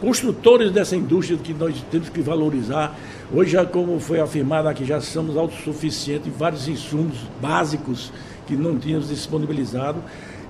construtores 0.00 0.72
dessa 0.72 0.96
indústria 0.96 1.38
que 1.38 1.52
nós 1.52 1.74
temos 1.90 2.08
que 2.08 2.20
valorizar. 2.20 2.98
Hoje, 3.32 3.56
como 3.66 4.00
foi 4.00 4.20
afirmado 4.20 4.68
aqui, 4.68 4.84
já 4.84 5.00
somos 5.00 5.36
autossuficientes 5.36 6.26
em 6.26 6.30
vários 6.30 6.66
insumos 6.66 7.16
básicos 7.40 8.10
que 8.46 8.56
não 8.56 8.78
tínhamos 8.78 9.08
disponibilizado. 9.08 10.02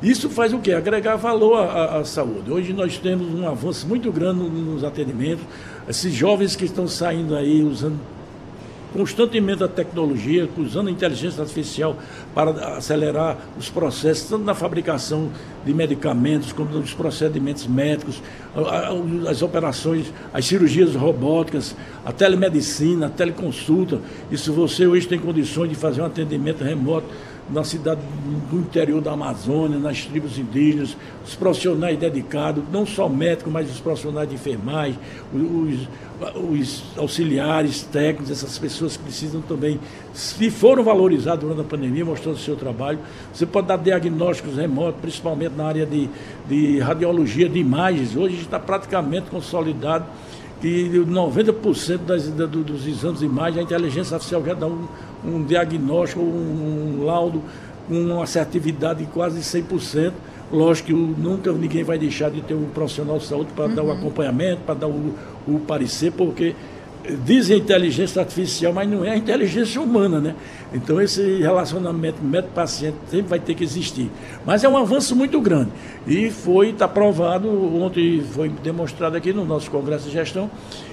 Isso 0.02 0.30
faz 0.30 0.54
o 0.54 0.58
quê? 0.60 0.72
Agregar 0.72 1.16
valor 1.16 1.56
à, 1.56 1.98
à, 1.98 2.04
saúde. 2.04 2.50
Hoje 2.50 2.72
nós 2.72 2.96
temos 2.96 3.34
um 3.34 3.46
avanço 3.46 3.86
muito 3.86 4.10
grande 4.10 4.40
nos 4.40 4.82
atendimentos. 4.82 5.44
Esses 5.86 6.14
jovens 6.14 6.56
que 6.56 6.64
estão 6.64 6.88
saindo 6.88 7.36
aí 7.36 7.62
usando 7.62 7.98
constantemente 8.92 9.62
a 9.62 9.68
tecnologia, 9.68 10.48
usando 10.56 10.88
a 10.88 10.90
inteligência 10.90 11.42
artificial 11.42 11.96
para 12.34 12.76
acelerar 12.76 13.38
os 13.58 13.68
processos, 13.68 14.28
tanto 14.28 14.44
na 14.44 14.54
fabricação 14.54 15.30
de 15.64 15.74
medicamentos, 15.74 16.52
como 16.52 16.70
nos 16.70 16.94
procedimentos 16.94 17.66
médicos, 17.66 18.22
as 19.28 19.42
operações, 19.42 20.12
as 20.32 20.44
cirurgias 20.44 20.94
robóticas, 20.94 21.76
a 22.04 22.12
telemedicina, 22.12 23.06
a 23.06 23.10
teleconsulta. 23.10 24.00
Isso 24.30 24.52
você 24.52 24.86
hoje 24.86 25.06
tem 25.06 25.18
condições 25.18 25.68
de 25.68 25.74
fazer 25.74 26.00
um 26.02 26.06
atendimento 26.06 26.64
remoto 26.64 27.06
na 27.52 27.64
cidade 27.64 28.00
do 28.50 28.58
interior 28.58 29.00
da 29.00 29.12
Amazônia, 29.12 29.78
nas 29.78 30.04
tribos 30.04 30.38
indígenas, 30.38 30.96
os 31.24 31.34
profissionais 31.34 31.98
dedicados, 31.98 32.62
não 32.72 32.86
só 32.86 33.08
médicos, 33.08 33.52
mas 33.52 33.70
os 33.70 33.80
profissionais 33.80 34.28
de 34.28 34.36
enfermagem, 34.36 34.98
os, 35.32 35.88
os 36.36 36.84
auxiliares 36.96 37.82
técnicos, 37.82 38.30
essas 38.30 38.58
pessoas 38.58 38.96
que 38.96 39.02
precisam 39.02 39.40
também, 39.40 39.80
se 40.12 40.50
foram 40.50 40.84
valorizados 40.84 41.40
durante 41.40 41.60
a 41.60 41.68
pandemia, 41.68 42.04
mostrando 42.04 42.36
o 42.36 42.38
seu 42.38 42.56
trabalho. 42.56 42.98
Você 43.32 43.46
pode 43.46 43.66
dar 43.66 43.78
diagnósticos 43.78 44.56
remotos, 44.56 45.00
principalmente 45.00 45.54
na 45.56 45.64
área 45.64 45.86
de, 45.86 46.08
de 46.48 46.78
radiologia 46.78 47.48
de 47.48 47.58
imagens. 47.58 48.16
Hoje 48.16 48.36
está 48.36 48.58
praticamente 48.58 49.30
consolidado 49.30 50.06
que 50.60 50.90
90% 50.90 51.98
das, 51.98 52.28
dos 52.28 52.86
exames 52.86 53.20
de 53.20 53.26
imagem, 53.26 53.60
a 53.60 53.62
inteligência 53.62 54.14
artificial 54.14 54.44
já 54.44 54.54
dá 54.54 54.66
um, 54.66 54.86
um 55.24 55.42
diagnóstico, 55.42 56.20
um, 56.20 57.00
um 57.00 57.04
laudo 57.04 57.42
com 57.88 57.94
uma 57.94 58.22
assertividade 58.22 59.00
de 59.00 59.06
quase 59.10 59.40
100%. 59.40 60.12
Lógico 60.52 60.88
que 60.88 60.92
nunca 60.92 61.52
ninguém 61.52 61.84
vai 61.84 61.98
deixar 61.98 62.30
de 62.30 62.40
ter 62.40 62.54
um 62.54 62.66
profissional 62.66 63.18
de 63.18 63.24
saúde 63.24 63.50
para 63.54 63.66
uhum. 63.66 63.74
dar 63.74 63.82
o 63.84 63.92
acompanhamento, 63.92 64.62
para 64.66 64.74
dar 64.74 64.88
o, 64.88 65.14
o 65.46 65.60
parecer, 65.60 66.12
porque 66.12 66.54
dizem 67.24 67.58
inteligência 67.58 68.20
artificial, 68.20 68.72
mas 68.72 68.88
não 68.88 69.04
é 69.04 69.10
a 69.10 69.16
inteligência 69.16 69.80
humana, 69.80 70.20
né? 70.20 70.34
Então 70.72 71.00
esse 71.00 71.38
relacionamento 71.38 72.22
médico-paciente 72.22 72.96
sempre 73.10 73.28
vai 73.28 73.40
ter 73.40 73.54
que 73.54 73.64
existir. 73.64 74.10
Mas 74.44 74.64
é 74.64 74.68
um 74.68 74.76
avanço 74.76 75.16
muito 75.16 75.40
grande. 75.40 75.70
E 76.06 76.30
foi, 76.30 76.70
está 76.70 76.86
provado, 76.86 77.48
ontem 77.82 78.22
foi 78.32 78.48
demonstrado 78.48 79.16
aqui 79.16 79.32
no 79.32 79.44
nosso 79.44 79.70
Congresso 79.70 80.06
de 80.06 80.12
Gestão, 80.12 80.50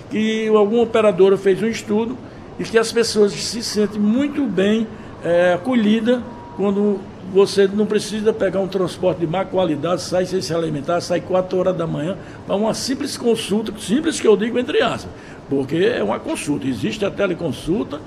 que 0.10 0.48
alguma 0.48 0.84
operadora 0.84 1.38
fez 1.38 1.62
um 1.62 1.67
estudo 1.67 2.17
e 2.60 2.63
que 2.63 2.78
as 2.78 2.91
pessoas 2.91 3.34
se 3.34 3.62
sentem 3.62 4.00
muito 4.00 4.43
bem 4.46 4.88
é, 5.24 5.54
acolhidas 5.54 6.22
quando 6.56 7.00
você 7.34 7.68
não 7.68 7.86
precisa 7.86 8.32
pegar 8.32 8.60
um 8.60 8.68
transporte 8.68 9.20
de 9.20 9.28
má 9.28 9.44
qualidade, 9.44 10.02
sai 10.02 10.26
sem 10.26 10.42
se 10.42 10.54
alimentar, 10.54 11.02
sai 11.02 11.22
4 11.22 11.58
horas 11.58 11.76
da 11.76 11.86
manhã, 11.86 12.18
para 12.46 12.56
uma 12.56 12.74
simples 12.74 13.18
consulta, 13.18 13.74
simples 13.80 14.20
que 14.20 14.28
eu 14.28 14.38
digo 14.38 14.58
entre 14.58 14.82
aspas, 14.82 15.12
porque 15.50 15.76
é 15.78 16.04
uma 16.04 16.20
consulta. 16.20 16.68
Existe 16.68 17.06
a 17.06 17.12
teleconsulta, 17.12 18.00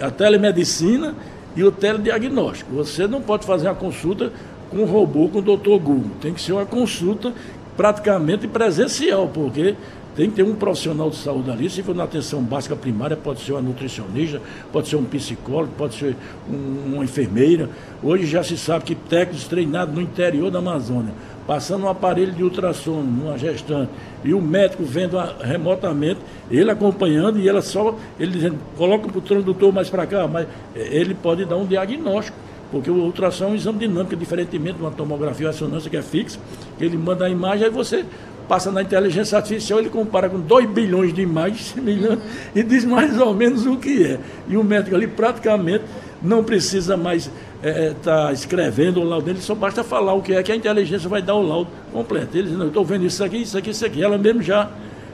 a 0.00 0.10
telemedicina 0.10 1.14
e 1.54 1.64
o 1.64 1.72
telediagnóstico. 1.72 2.74
Você 2.74 3.06
não 3.06 3.22
pode 3.22 3.46
fazer 3.46 3.68
uma 3.68 3.74
consulta 3.74 4.32
com 4.70 4.84
robô, 4.84 5.28
com 5.28 5.38
o 5.38 5.42
doutor 5.42 5.78
Google. 5.78 6.10
Tem 6.20 6.34
que 6.34 6.40
ser 6.40 6.52
uma 6.52 6.66
consulta 6.66 7.32
praticamente 7.76 8.46
presencial, 8.46 9.28
porque 9.28 9.74
tem 10.16 10.30
que 10.30 10.36
ter 10.36 10.42
um 10.42 10.54
profissional 10.54 11.10
de 11.10 11.16
saúde 11.16 11.50
ali, 11.50 11.68
se 11.68 11.82
for 11.82 11.94
na 11.94 12.04
atenção 12.04 12.42
básica 12.42 12.74
primária, 12.74 13.14
pode 13.14 13.40
ser 13.40 13.52
uma 13.52 13.60
nutricionista, 13.60 14.40
pode 14.72 14.88
ser 14.88 14.96
um 14.96 15.04
psicólogo, 15.04 15.72
pode 15.76 15.94
ser 15.94 16.16
um, 16.48 16.94
uma 16.94 17.04
enfermeira. 17.04 17.68
Hoje 18.02 18.24
já 18.24 18.42
se 18.42 18.56
sabe 18.56 18.84
que 18.84 18.94
técnicos 18.94 19.46
treinados 19.46 19.94
no 19.94 20.00
interior 20.00 20.50
da 20.50 20.58
Amazônia, 20.58 21.12
passando 21.46 21.84
um 21.84 21.88
aparelho 21.88 22.32
de 22.32 22.42
ultrassom 22.42 23.02
numa 23.02 23.36
gestante, 23.36 23.90
e 24.24 24.32
o 24.32 24.40
médico 24.40 24.84
vendo 24.84 25.18
a, 25.18 25.36
remotamente, 25.38 26.20
ele 26.50 26.70
acompanhando 26.70 27.38
e 27.38 27.46
ela 27.46 27.60
só, 27.60 27.94
ele 28.18 28.32
dizendo, 28.32 28.56
coloca 28.74 29.06
o 29.06 29.20
transdutor 29.20 29.70
mais 29.70 29.90
para 29.90 30.06
cá, 30.06 30.26
mas 30.26 30.48
ele 30.74 31.14
pode 31.14 31.44
dar 31.44 31.58
um 31.58 31.66
diagnóstico 31.66 32.46
porque 32.70 32.90
o 32.90 32.94
ultrassom 32.94 33.44
é 33.44 33.48
um 33.48 33.54
exame 33.54 33.78
dinâmico, 33.78 34.16
diferentemente 34.16 34.78
de 34.78 34.82
uma 34.82 34.90
tomografia 34.90 35.46
ou 35.46 35.52
ressonância 35.52 35.88
que 35.88 35.96
é 35.96 36.02
fixa, 36.02 36.38
ele 36.80 36.96
manda 36.96 37.24
a 37.24 37.30
imagem, 37.30 37.66
aí 37.66 37.70
você 37.70 38.04
passa 38.48 38.70
na 38.70 38.82
inteligência 38.82 39.36
artificial, 39.36 39.78
ele 39.78 39.90
compara 39.90 40.28
com 40.28 40.38
2 40.38 40.68
bilhões 40.70 41.12
de 41.12 41.22
imagens 41.22 41.74
uhum. 41.76 42.18
e 42.54 42.62
diz 42.62 42.84
mais 42.84 43.20
ou 43.20 43.34
menos 43.34 43.66
o 43.66 43.76
que 43.76 44.04
é. 44.04 44.18
E 44.48 44.56
o 44.56 44.64
médico 44.64 44.94
ali 44.94 45.06
praticamente 45.06 45.84
não 46.22 46.42
precisa 46.42 46.96
mais 46.96 47.24
estar 47.24 47.68
é, 47.68 47.86
é, 47.88 47.94
tá 48.02 48.32
escrevendo 48.32 49.00
o 49.00 49.04
laudo 49.04 49.26
dele, 49.26 49.40
só 49.40 49.54
basta 49.54 49.82
falar 49.82 50.14
o 50.14 50.22
que 50.22 50.34
é, 50.34 50.42
que 50.42 50.52
a 50.52 50.56
inteligência 50.56 51.08
vai 51.08 51.22
dar 51.22 51.34
o 51.34 51.42
laudo 51.42 51.70
completo. 51.92 52.36
Ele 52.36 52.48
diz, 52.48 52.58
não, 52.58 52.68
estou 52.68 52.84
vendo 52.84 53.04
isso 53.04 53.22
aqui, 53.22 53.38
isso 53.42 53.56
aqui, 53.56 53.70
isso 53.70 53.84
aqui. 53.84 54.02
Ela 54.02 54.18
mesmo 54.18 54.42
já 54.42 54.70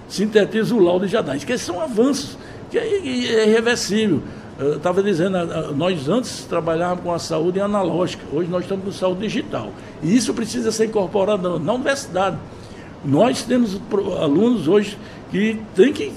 sintetiza 0.08 0.74
o 0.74 0.78
laudo 0.78 1.06
e 1.06 1.08
já 1.08 1.20
dá. 1.20 1.36
Que 1.36 1.56
são 1.56 1.80
avanços, 1.80 2.36
que 2.70 2.78
é, 2.78 2.82
é 2.82 3.48
irreversível. 3.48 4.22
Eu 4.58 4.76
estava 4.76 5.02
dizendo, 5.02 5.38
nós 5.74 6.08
antes 6.08 6.44
trabalhávamos 6.44 7.02
com 7.02 7.12
a 7.12 7.18
saúde 7.18 7.58
analógica, 7.58 8.22
hoje 8.32 8.50
nós 8.50 8.62
estamos 8.62 8.84
com 8.84 8.92
saúde 8.92 9.22
digital. 9.22 9.72
E 10.02 10.14
isso 10.14 10.32
precisa 10.34 10.70
ser 10.70 10.86
incorporado 10.86 11.58
na 11.58 11.72
universidade. 11.72 12.36
Nós 13.04 13.42
temos 13.42 13.80
alunos 14.20 14.68
hoje 14.68 14.98
que 15.30 15.60
tem 15.74 15.92
que 15.92 16.12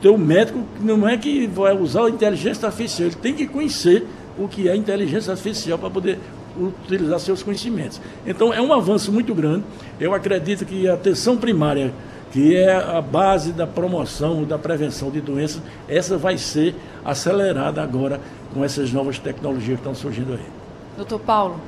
ter 0.00 0.08
um 0.08 0.18
médico 0.18 0.62
que 0.76 0.84
não 0.84 1.08
é 1.08 1.16
que 1.16 1.46
vai 1.46 1.76
usar 1.76 2.06
a 2.06 2.10
inteligência 2.10 2.66
artificial, 2.66 3.08
ele 3.08 3.16
tem 3.16 3.34
que 3.34 3.46
conhecer 3.46 4.06
o 4.38 4.46
que 4.46 4.68
é 4.68 4.76
inteligência 4.76 5.32
artificial 5.32 5.78
para 5.78 5.90
poder 5.90 6.18
utilizar 6.58 7.18
seus 7.20 7.42
conhecimentos. 7.42 8.00
Então 8.26 8.52
é 8.52 8.60
um 8.60 8.72
avanço 8.72 9.12
muito 9.12 9.34
grande. 9.34 9.64
Eu 10.00 10.14
acredito 10.14 10.64
que 10.64 10.88
a 10.88 10.94
atenção 10.94 11.36
primária, 11.36 11.92
que 12.32 12.54
é 12.54 12.74
a 12.74 13.00
base 13.00 13.52
da 13.52 13.66
promoção, 13.66 14.44
da 14.44 14.58
prevenção 14.58 15.10
de 15.10 15.20
doenças, 15.20 15.62
essa 15.88 16.16
vai 16.16 16.38
ser 16.38 16.74
acelerada 17.04 17.82
agora 17.82 18.20
com 18.52 18.64
essas 18.64 18.92
novas 18.92 19.18
tecnologias 19.18 19.78
que 19.78 19.86
estão 19.86 19.94
surgindo 19.94 20.32
aí. 20.32 20.46
Doutor 20.96 21.20
Paulo, 21.20 21.60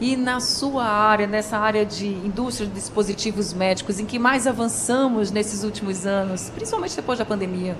e 0.00 0.16
na 0.16 0.40
sua 0.40 0.84
área, 0.84 1.26
nessa 1.26 1.58
área 1.58 1.84
de 1.84 2.06
indústria 2.06 2.66
de 2.66 2.72
dispositivos 2.72 3.52
médicos, 3.52 4.00
em 4.00 4.06
que 4.06 4.18
mais 4.18 4.46
avançamos 4.46 5.30
nesses 5.30 5.62
últimos 5.62 6.06
anos, 6.06 6.50
principalmente 6.50 6.96
depois 6.96 7.18
da 7.18 7.24
pandemia? 7.24 7.76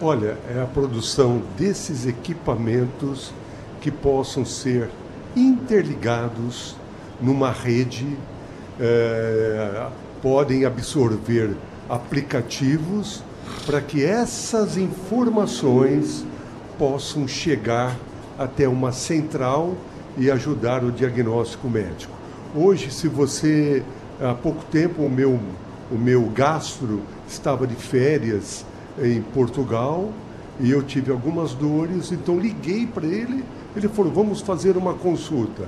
Olha, 0.00 0.38
é 0.48 0.62
a 0.62 0.66
produção 0.66 1.42
desses 1.56 2.06
equipamentos 2.06 3.32
que 3.80 3.90
possam 3.90 4.44
ser 4.44 4.88
interligados 5.34 6.76
numa 7.20 7.50
rede, 7.50 8.06
é, 8.78 9.88
podem 10.22 10.64
absorver 10.64 11.56
aplicativos 11.88 13.24
para 13.66 13.80
que 13.80 14.04
essas 14.04 14.76
informações 14.76 16.24
possam 16.78 17.26
chegar 17.26 17.96
até 18.38 18.68
uma 18.68 18.92
central 18.92 19.74
e 20.18 20.30
ajudar 20.30 20.84
o 20.84 20.90
diagnóstico 20.90 21.68
médico. 21.68 22.12
Hoje, 22.54 22.90
se 22.90 23.08
você 23.08 23.82
há 24.20 24.34
pouco 24.34 24.64
tempo 24.64 25.02
o 25.02 25.10
meu 25.10 25.38
o 25.90 25.96
meu 25.96 26.22
gastro 26.26 27.00
estava 27.26 27.66
de 27.66 27.74
férias 27.74 28.64
em 29.00 29.22
Portugal 29.22 30.10
e 30.60 30.70
eu 30.70 30.82
tive 30.82 31.10
algumas 31.10 31.54
dores, 31.54 32.12
então 32.12 32.38
liguei 32.38 32.86
para 32.86 33.06
ele, 33.06 33.42
ele 33.74 33.88
falou: 33.88 34.12
"Vamos 34.12 34.40
fazer 34.40 34.76
uma 34.76 34.92
consulta". 34.92 35.64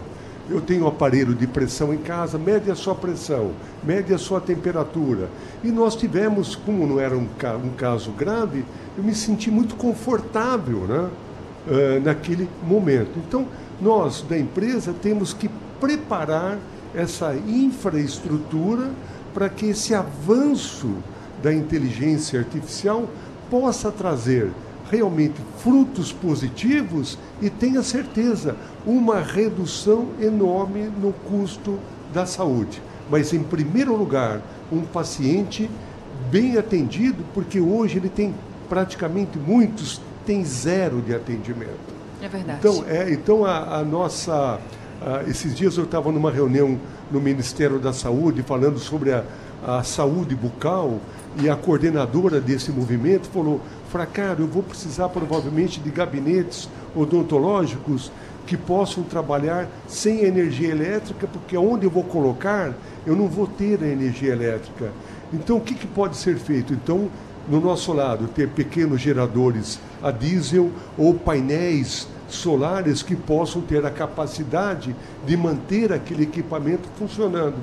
Eu 0.51 0.61
tenho 0.61 0.85
um 0.85 0.89
aparelho 0.89 1.33
de 1.33 1.47
pressão 1.47 1.95
em 1.95 1.99
casa, 1.99 2.37
mede 2.37 2.73
a 2.73 2.75
sua 2.75 2.95
pressão, 2.95 3.53
mede 3.85 4.13
a 4.13 4.19
sua 4.19 4.41
temperatura. 4.41 5.29
E 5.63 5.71
nós 5.71 5.95
tivemos, 5.95 6.57
como 6.57 6.85
não 6.89 6.99
era 6.99 7.17
um, 7.17 7.29
caso 7.77 8.11
grave, 8.11 8.65
eu 8.99 9.05
me 9.05 9.15
senti 9.15 9.49
muito 9.49 9.77
confortável 9.77 10.81
né, 10.89 11.09
uh, 11.67 12.01
naquele 12.05 12.49
momento. 12.67 13.19
Então, 13.27 13.47
nós 13.81 14.23
da 14.23 14.39
empresa 14.39 14.93
temos 14.93 15.33
que 15.33 15.49
preparar 15.81 16.59
essa 16.95 17.35
infraestrutura 17.35 18.91
para 19.33 19.49
que 19.49 19.67
esse 19.67 19.95
avanço 19.95 20.91
da 21.43 21.53
inteligência 21.53 22.41
artificial 22.41 23.09
possa 23.49 23.91
trazer 23.91 24.51
realmente 24.91 25.41
frutos 25.59 26.13
positivos 26.13 27.17
e 27.41 27.49
tenha 27.49 27.83
certeza, 27.83 28.57
uma 28.85 29.21
redução 29.21 30.09
enorme 30.21 30.91
no 31.01 31.13
custo 31.13 31.79
da 32.13 32.27
saúde. 32.27 32.83
Mas, 33.09 33.33
em 33.33 33.43
primeiro 33.43 33.95
lugar, 33.95 34.43
um 34.71 34.83
paciente 34.83 35.71
bem 36.29 36.59
atendido, 36.59 37.25
porque 37.33 37.61
hoje 37.61 37.99
ele 37.99 38.09
tem 38.09 38.35
praticamente 38.69 39.39
muitos, 39.39 40.01
tem 40.31 40.45
zero 40.45 41.03
de 41.03 41.13
atendimento. 41.13 42.01
É 42.23 42.29
verdade. 42.29 42.61
Então, 42.61 42.85
é, 42.87 43.13
então 43.13 43.45
a, 43.45 43.79
a 43.79 43.85
nossa. 43.85 44.61
A, 45.03 45.29
esses 45.29 45.57
dias 45.57 45.77
eu 45.77 45.83
estava 45.83 46.13
numa 46.13 46.31
reunião 46.31 46.79
no 47.11 47.21
Ministério 47.21 47.81
da 47.81 47.93
Saúde 47.93 48.45
falando 48.45 48.79
sobre 48.79 49.13
a, 49.13 49.25
a 49.67 49.83
saúde 49.83 50.37
bucal 50.37 51.01
e 51.43 51.51
a 51.51 51.57
coordenadora 51.57 52.41
desse 52.41 52.71
movimento 52.71 53.29
falou: 53.29 53.61
Fracaro, 53.91 54.45
eu 54.45 54.47
vou 54.47 54.63
precisar 54.63 55.09
provavelmente 55.09 55.81
de 55.81 55.91
gabinetes 55.91 56.69
odontológicos 56.95 58.13
que 58.47 58.57
possam 58.57 59.03
trabalhar 59.03 59.69
sem 59.89 60.23
energia 60.23 60.71
elétrica, 60.71 61.27
porque 61.27 61.57
onde 61.57 61.87
eu 61.87 61.91
vou 61.91 62.05
colocar, 62.05 62.73
eu 63.05 63.17
não 63.17 63.27
vou 63.27 63.49
ter 63.49 63.83
a 63.83 63.89
energia 63.89 64.33
elétrica. 64.33 64.93
Então, 65.33 65.57
o 65.57 65.61
que, 65.61 65.75
que 65.75 65.87
pode 65.87 66.17
ser 66.17 66.37
feito? 66.37 66.73
Então, 66.73 67.09
no 67.51 67.61
nosso 67.61 67.93
lado, 67.93 68.29
ter 68.29 68.49
pequenos 68.49 69.01
geradores 69.01 69.81
a 70.01 70.13
diesel 70.13 70.71
ou 70.97 71.15
painéis 71.15 72.07
solares 72.29 73.03
que 73.03 73.17
possam 73.17 73.61
ter 73.61 73.85
a 73.85 73.91
capacidade 73.91 74.95
de 75.27 75.37
manter 75.37 75.93
aquele 75.93 76.23
equipamento 76.23 76.89
funcionando. 76.97 77.57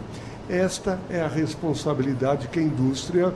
Esta 0.49 0.99
é 1.09 1.21
a 1.21 1.27
responsabilidade 1.27 2.49
que 2.49 2.59
a 2.59 2.61
indústria 2.61 3.33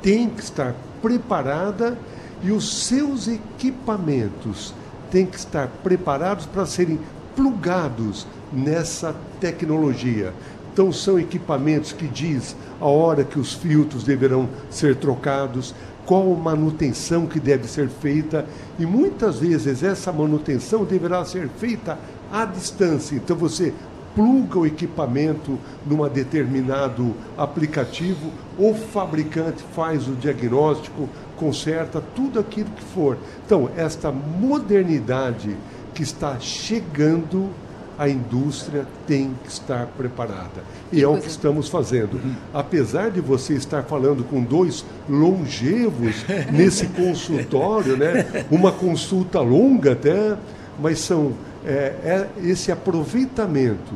tem 0.00 0.30
que 0.30 0.42
estar 0.42 0.72
preparada 1.02 1.98
e 2.40 2.52
os 2.52 2.86
seus 2.86 3.26
equipamentos 3.26 4.72
têm 5.10 5.26
que 5.26 5.36
estar 5.36 5.66
preparados 5.82 6.46
para 6.46 6.64
serem 6.64 7.00
plugados 7.34 8.24
nessa 8.52 9.14
tecnologia. 9.40 10.32
Então 10.74 10.90
são 10.90 11.20
equipamentos 11.20 11.92
que 11.92 12.08
diz 12.08 12.56
a 12.80 12.86
hora 12.86 13.22
que 13.22 13.38
os 13.38 13.52
filtros 13.52 14.02
deverão 14.02 14.48
ser 14.68 14.96
trocados, 14.96 15.72
qual 16.04 16.26
manutenção 16.34 17.28
que 17.28 17.38
deve 17.38 17.68
ser 17.68 17.88
feita 17.88 18.44
e 18.76 18.84
muitas 18.84 19.38
vezes 19.38 19.84
essa 19.84 20.12
manutenção 20.12 20.84
deverá 20.84 21.24
ser 21.24 21.48
feita 21.48 21.96
à 22.32 22.44
distância. 22.44 23.14
Então 23.14 23.36
você 23.36 23.72
pluga 24.16 24.58
o 24.58 24.66
equipamento 24.66 25.60
num 25.86 26.08
determinado 26.08 27.14
aplicativo, 27.38 28.32
o 28.58 28.74
fabricante 28.74 29.62
faz 29.76 30.08
o 30.08 30.16
diagnóstico, 30.16 31.08
conserta 31.36 32.02
tudo 32.16 32.40
aquilo 32.40 32.70
que 32.70 32.82
for. 32.82 33.16
Então, 33.46 33.70
esta 33.76 34.10
modernidade 34.10 35.56
que 35.94 36.02
está 36.02 36.38
chegando 36.40 37.50
a 37.98 38.08
indústria 38.08 38.86
tem 39.06 39.34
que 39.42 39.50
estar 39.50 39.86
preparada. 39.86 40.64
E 40.92 41.02
é 41.02 41.08
o 41.08 41.16
que 41.18 41.28
estamos 41.28 41.68
fazendo. 41.68 42.14
Uhum. 42.14 42.34
Apesar 42.52 43.10
de 43.10 43.20
você 43.20 43.54
estar 43.54 43.82
falando 43.84 44.24
com 44.24 44.42
dois 44.42 44.84
longevos 45.08 46.24
nesse 46.52 46.86
consultório, 46.88 47.96
né? 47.96 48.46
uma 48.50 48.72
consulta 48.72 49.40
longa 49.40 49.92
até, 49.92 50.36
mas 50.80 50.98
são 50.98 51.32
é, 51.64 51.94
é 52.04 52.28
esse 52.42 52.70
aproveitamento 52.70 53.94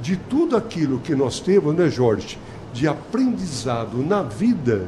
de 0.00 0.16
tudo 0.16 0.56
aquilo 0.56 0.98
que 0.98 1.14
nós 1.14 1.40
temos, 1.40 1.74
né, 1.74 1.90
Jorge, 1.90 2.38
de 2.72 2.88
aprendizado 2.88 3.98
na 3.98 4.22
vida, 4.22 4.86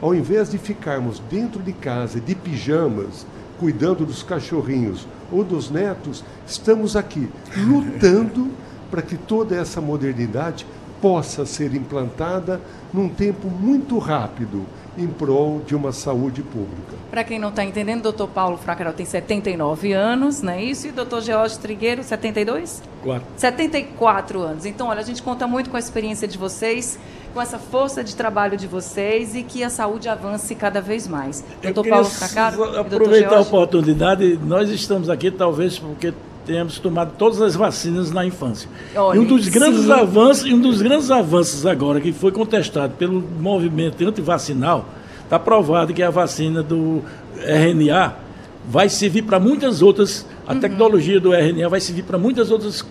ao 0.00 0.14
invés 0.14 0.50
de 0.50 0.58
ficarmos 0.58 1.20
dentro 1.30 1.60
de 1.62 1.72
casa 1.72 2.20
de 2.20 2.34
pijamas, 2.34 3.26
cuidando 3.58 4.04
dos 4.04 4.22
cachorrinhos 4.22 5.06
ou 5.32 5.42
dos 5.42 5.70
netos, 5.70 6.22
estamos 6.46 6.94
aqui 6.94 7.28
lutando 7.56 8.50
para 8.90 9.02
que 9.02 9.16
toda 9.16 9.56
essa 9.56 9.80
modernidade 9.80 10.66
possa 11.00 11.44
ser 11.44 11.74
implantada 11.74 12.60
num 12.92 13.08
tempo 13.08 13.48
muito 13.48 13.98
rápido 13.98 14.64
em 14.96 15.08
prol 15.08 15.60
de 15.66 15.74
uma 15.74 15.90
saúde 15.90 16.42
pública. 16.42 16.94
Para 17.10 17.24
quem 17.24 17.38
não 17.38 17.48
está 17.48 17.64
entendendo, 17.64 18.00
o 18.00 18.02
doutor 18.02 18.28
Paulo 18.28 18.56
Fracarol 18.56 18.92
tem 18.92 19.06
79 19.06 19.92
anos, 19.92 20.42
não 20.42 20.52
é 20.52 20.62
isso? 20.62 20.86
E 20.86 20.90
o 20.90 20.92
doutor 20.92 21.22
George 21.22 21.58
Trigueiro, 21.58 22.04
72? 22.04 22.82
Quatro. 23.02 23.26
74 23.36 24.40
anos. 24.40 24.66
Então, 24.66 24.88
olha, 24.88 25.00
a 25.00 25.04
gente 25.04 25.22
conta 25.22 25.46
muito 25.46 25.70
com 25.70 25.76
a 25.76 25.80
experiência 25.80 26.28
de 26.28 26.36
vocês, 26.38 26.98
com 27.32 27.40
essa 27.40 27.58
força 27.58 28.04
de 28.04 28.14
trabalho 28.14 28.56
de 28.56 28.66
vocês 28.66 29.34
e 29.34 29.42
que 29.42 29.64
a 29.64 29.70
saúde 29.70 30.08
avance 30.08 30.54
cada 30.54 30.80
vez 30.80 31.08
mais. 31.08 31.44
Eu 31.62 31.72
doutor 31.72 31.90
Paulo 31.90 32.04
Fracaro, 32.06 32.78
aproveitar 32.78 33.36
a 33.36 33.40
oportunidade, 33.40 34.38
nós 34.44 34.70
estamos 34.70 35.08
aqui 35.08 35.30
talvez 35.30 35.78
porque 35.78 36.12
temos 36.44 36.78
tomado 36.78 37.12
todas 37.16 37.40
as 37.40 37.54
vacinas 37.54 38.10
na 38.10 38.26
infância. 38.26 38.68
Olha, 38.94 39.16
e 39.16 39.20
um 39.20 39.24
dos 39.24 39.48
grandes 39.48 39.84
sim. 39.84 39.92
avanços, 39.92 40.44
um 40.52 40.60
dos 40.60 40.82
grandes 40.82 41.10
avanços 41.10 41.64
agora 41.64 42.00
que 42.00 42.12
foi 42.12 42.32
contestado 42.32 42.94
pelo 42.94 43.20
movimento 43.20 44.06
antivacinal, 44.06 44.86
está 45.24 45.38
provado 45.38 45.94
que 45.94 46.02
a 46.02 46.10
vacina 46.10 46.62
do 46.62 47.02
RNA 47.36 48.16
vai 48.68 48.88
servir 48.88 49.22
para 49.22 49.40
muitas 49.40 49.82
outras, 49.82 50.26
a 50.46 50.52
uhum. 50.52 50.60
tecnologia 50.60 51.20
do 51.20 51.32
RNA 51.32 51.68
vai 51.68 51.80
servir 51.80 52.02
para 52.02 52.18
muitas 52.18 52.50
outras 52.50 52.84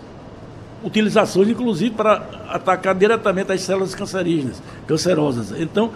utilizações, 0.83 1.49
inclusive 1.49 1.91
para 1.91 2.23
atacar 2.49 2.95
diretamente 2.95 3.51
as 3.51 3.61
células 3.61 3.95
cancerígenas, 3.95 4.61
cancerosas. 4.87 5.53
Então, 5.59 5.91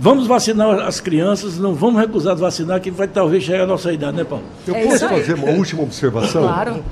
Vamos 0.00 0.28
vacinar 0.28 0.78
as 0.86 1.00
crianças, 1.00 1.58
não 1.58 1.74
vamos 1.74 2.00
recusar 2.00 2.36
de 2.36 2.40
vacinar, 2.40 2.80
que 2.80 2.88
vai 2.88 3.08
talvez 3.08 3.42
chegar 3.42 3.64
a 3.64 3.66
nossa 3.66 3.92
idade, 3.92 4.16
né, 4.16 4.22
Paulo? 4.22 4.44
Eu 4.64 4.76
é 4.76 4.84
posso 4.84 5.08
fazer 5.08 5.34
uma 5.34 5.50
última 5.50 5.82
observação? 5.82 6.42
Claro. 6.42 6.84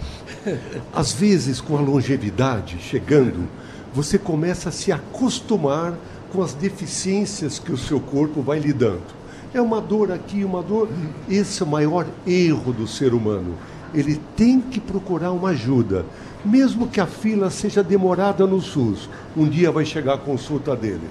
Às 0.92 1.12
vezes, 1.12 1.60
com 1.60 1.76
a 1.76 1.80
longevidade 1.80 2.78
chegando, 2.80 3.48
você 3.94 4.18
começa 4.18 4.70
a 4.70 4.72
se 4.72 4.90
acostumar 4.90 5.94
com 6.32 6.42
as 6.42 6.52
deficiências 6.52 7.60
que 7.60 7.70
o 7.70 7.76
seu 7.76 8.00
corpo 8.00 8.42
vai 8.42 8.58
lhe 8.58 8.72
dando. 8.72 9.14
É 9.54 9.60
uma 9.60 9.80
dor 9.80 10.10
aqui, 10.10 10.44
uma 10.44 10.62
dor. 10.62 10.88
Esse 11.30 11.62
é 11.62 11.64
o 11.64 11.68
maior 11.68 12.06
erro 12.26 12.72
do 12.72 12.88
ser 12.88 13.14
humano. 13.14 13.54
Ele 13.94 14.20
tem 14.36 14.60
que 14.60 14.80
procurar 14.80 15.30
uma 15.30 15.50
ajuda, 15.50 16.04
mesmo 16.46 16.88
que 16.88 17.00
a 17.00 17.06
fila 17.06 17.50
seja 17.50 17.82
demorada 17.82 18.46
no 18.46 18.60
SUS. 18.60 19.08
Um 19.36 19.48
dia 19.48 19.70
vai 19.70 19.84
chegar 19.84 20.14
a 20.14 20.18
consulta 20.18 20.76
dele. 20.76 21.08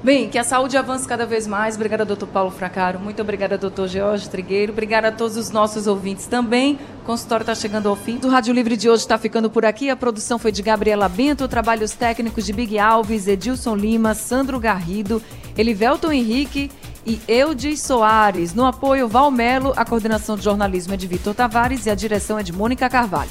Bem, 0.00 0.28
que 0.28 0.38
a 0.38 0.44
saúde 0.44 0.76
avance 0.76 1.08
cada 1.08 1.26
vez 1.26 1.44
mais. 1.44 1.74
Obrigada, 1.74 2.04
doutor 2.04 2.28
Paulo 2.28 2.52
Fracaro. 2.52 3.00
Muito 3.00 3.20
obrigada, 3.20 3.58
doutor 3.58 3.88
George 3.88 4.30
Trigueiro. 4.30 4.72
Obrigada 4.72 5.08
a 5.08 5.12
todos 5.12 5.36
os 5.36 5.50
nossos 5.50 5.88
ouvintes 5.88 6.26
também. 6.26 6.78
O 7.02 7.04
consultório 7.04 7.42
está 7.42 7.54
chegando 7.54 7.88
ao 7.88 7.96
fim. 7.96 8.20
O 8.22 8.28
Rádio 8.28 8.54
Livre 8.54 8.76
de 8.76 8.88
hoje 8.88 9.02
está 9.02 9.18
ficando 9.18 9.50
por 9.50 9.64
aqui. 9.64 9.90
A 9.90 9.96
produção 9.96 10.38
foi 10.38 10.52
de 10.52 10.62
Gabriela 10.62 11.08
Bento, 11.08 11.48
trabalhos 11.48 11.90
técnicos 11.92 12.46
de 12.46 12.52
Big 12.52 12.78
Alves, 12.78 13.26
Edilson 13.26 13.74
Lima, 13.74 14.14
Sandro 14.14 14.60
Garrido, 14.60 15.20
Elivelton 15.56 16.12
Henrique 16.12 16.70
e 17.04 17.20
Eudes 17.26 17.82
Soares. 17.82 18.54
No 18.54 18.66
apoio, 18.66 19.08
Valmelo, 19.08 19.72
a 19.76 19.84
coordenação 19.84 20.36
de 20.36 20.44
jornalismo 20.44 20.94
é 20.94 20.96
de 20.96 21.08
Vitor 21.08 21.34
Tavares 21.34 21.86
e 21.86 21.90
a 21.90 21.94
direção 21.96 22.38
é 22.38 22.44
de 22.44 22.52
Mônica 22.52 22.88
Carvalho. 22.88 23.30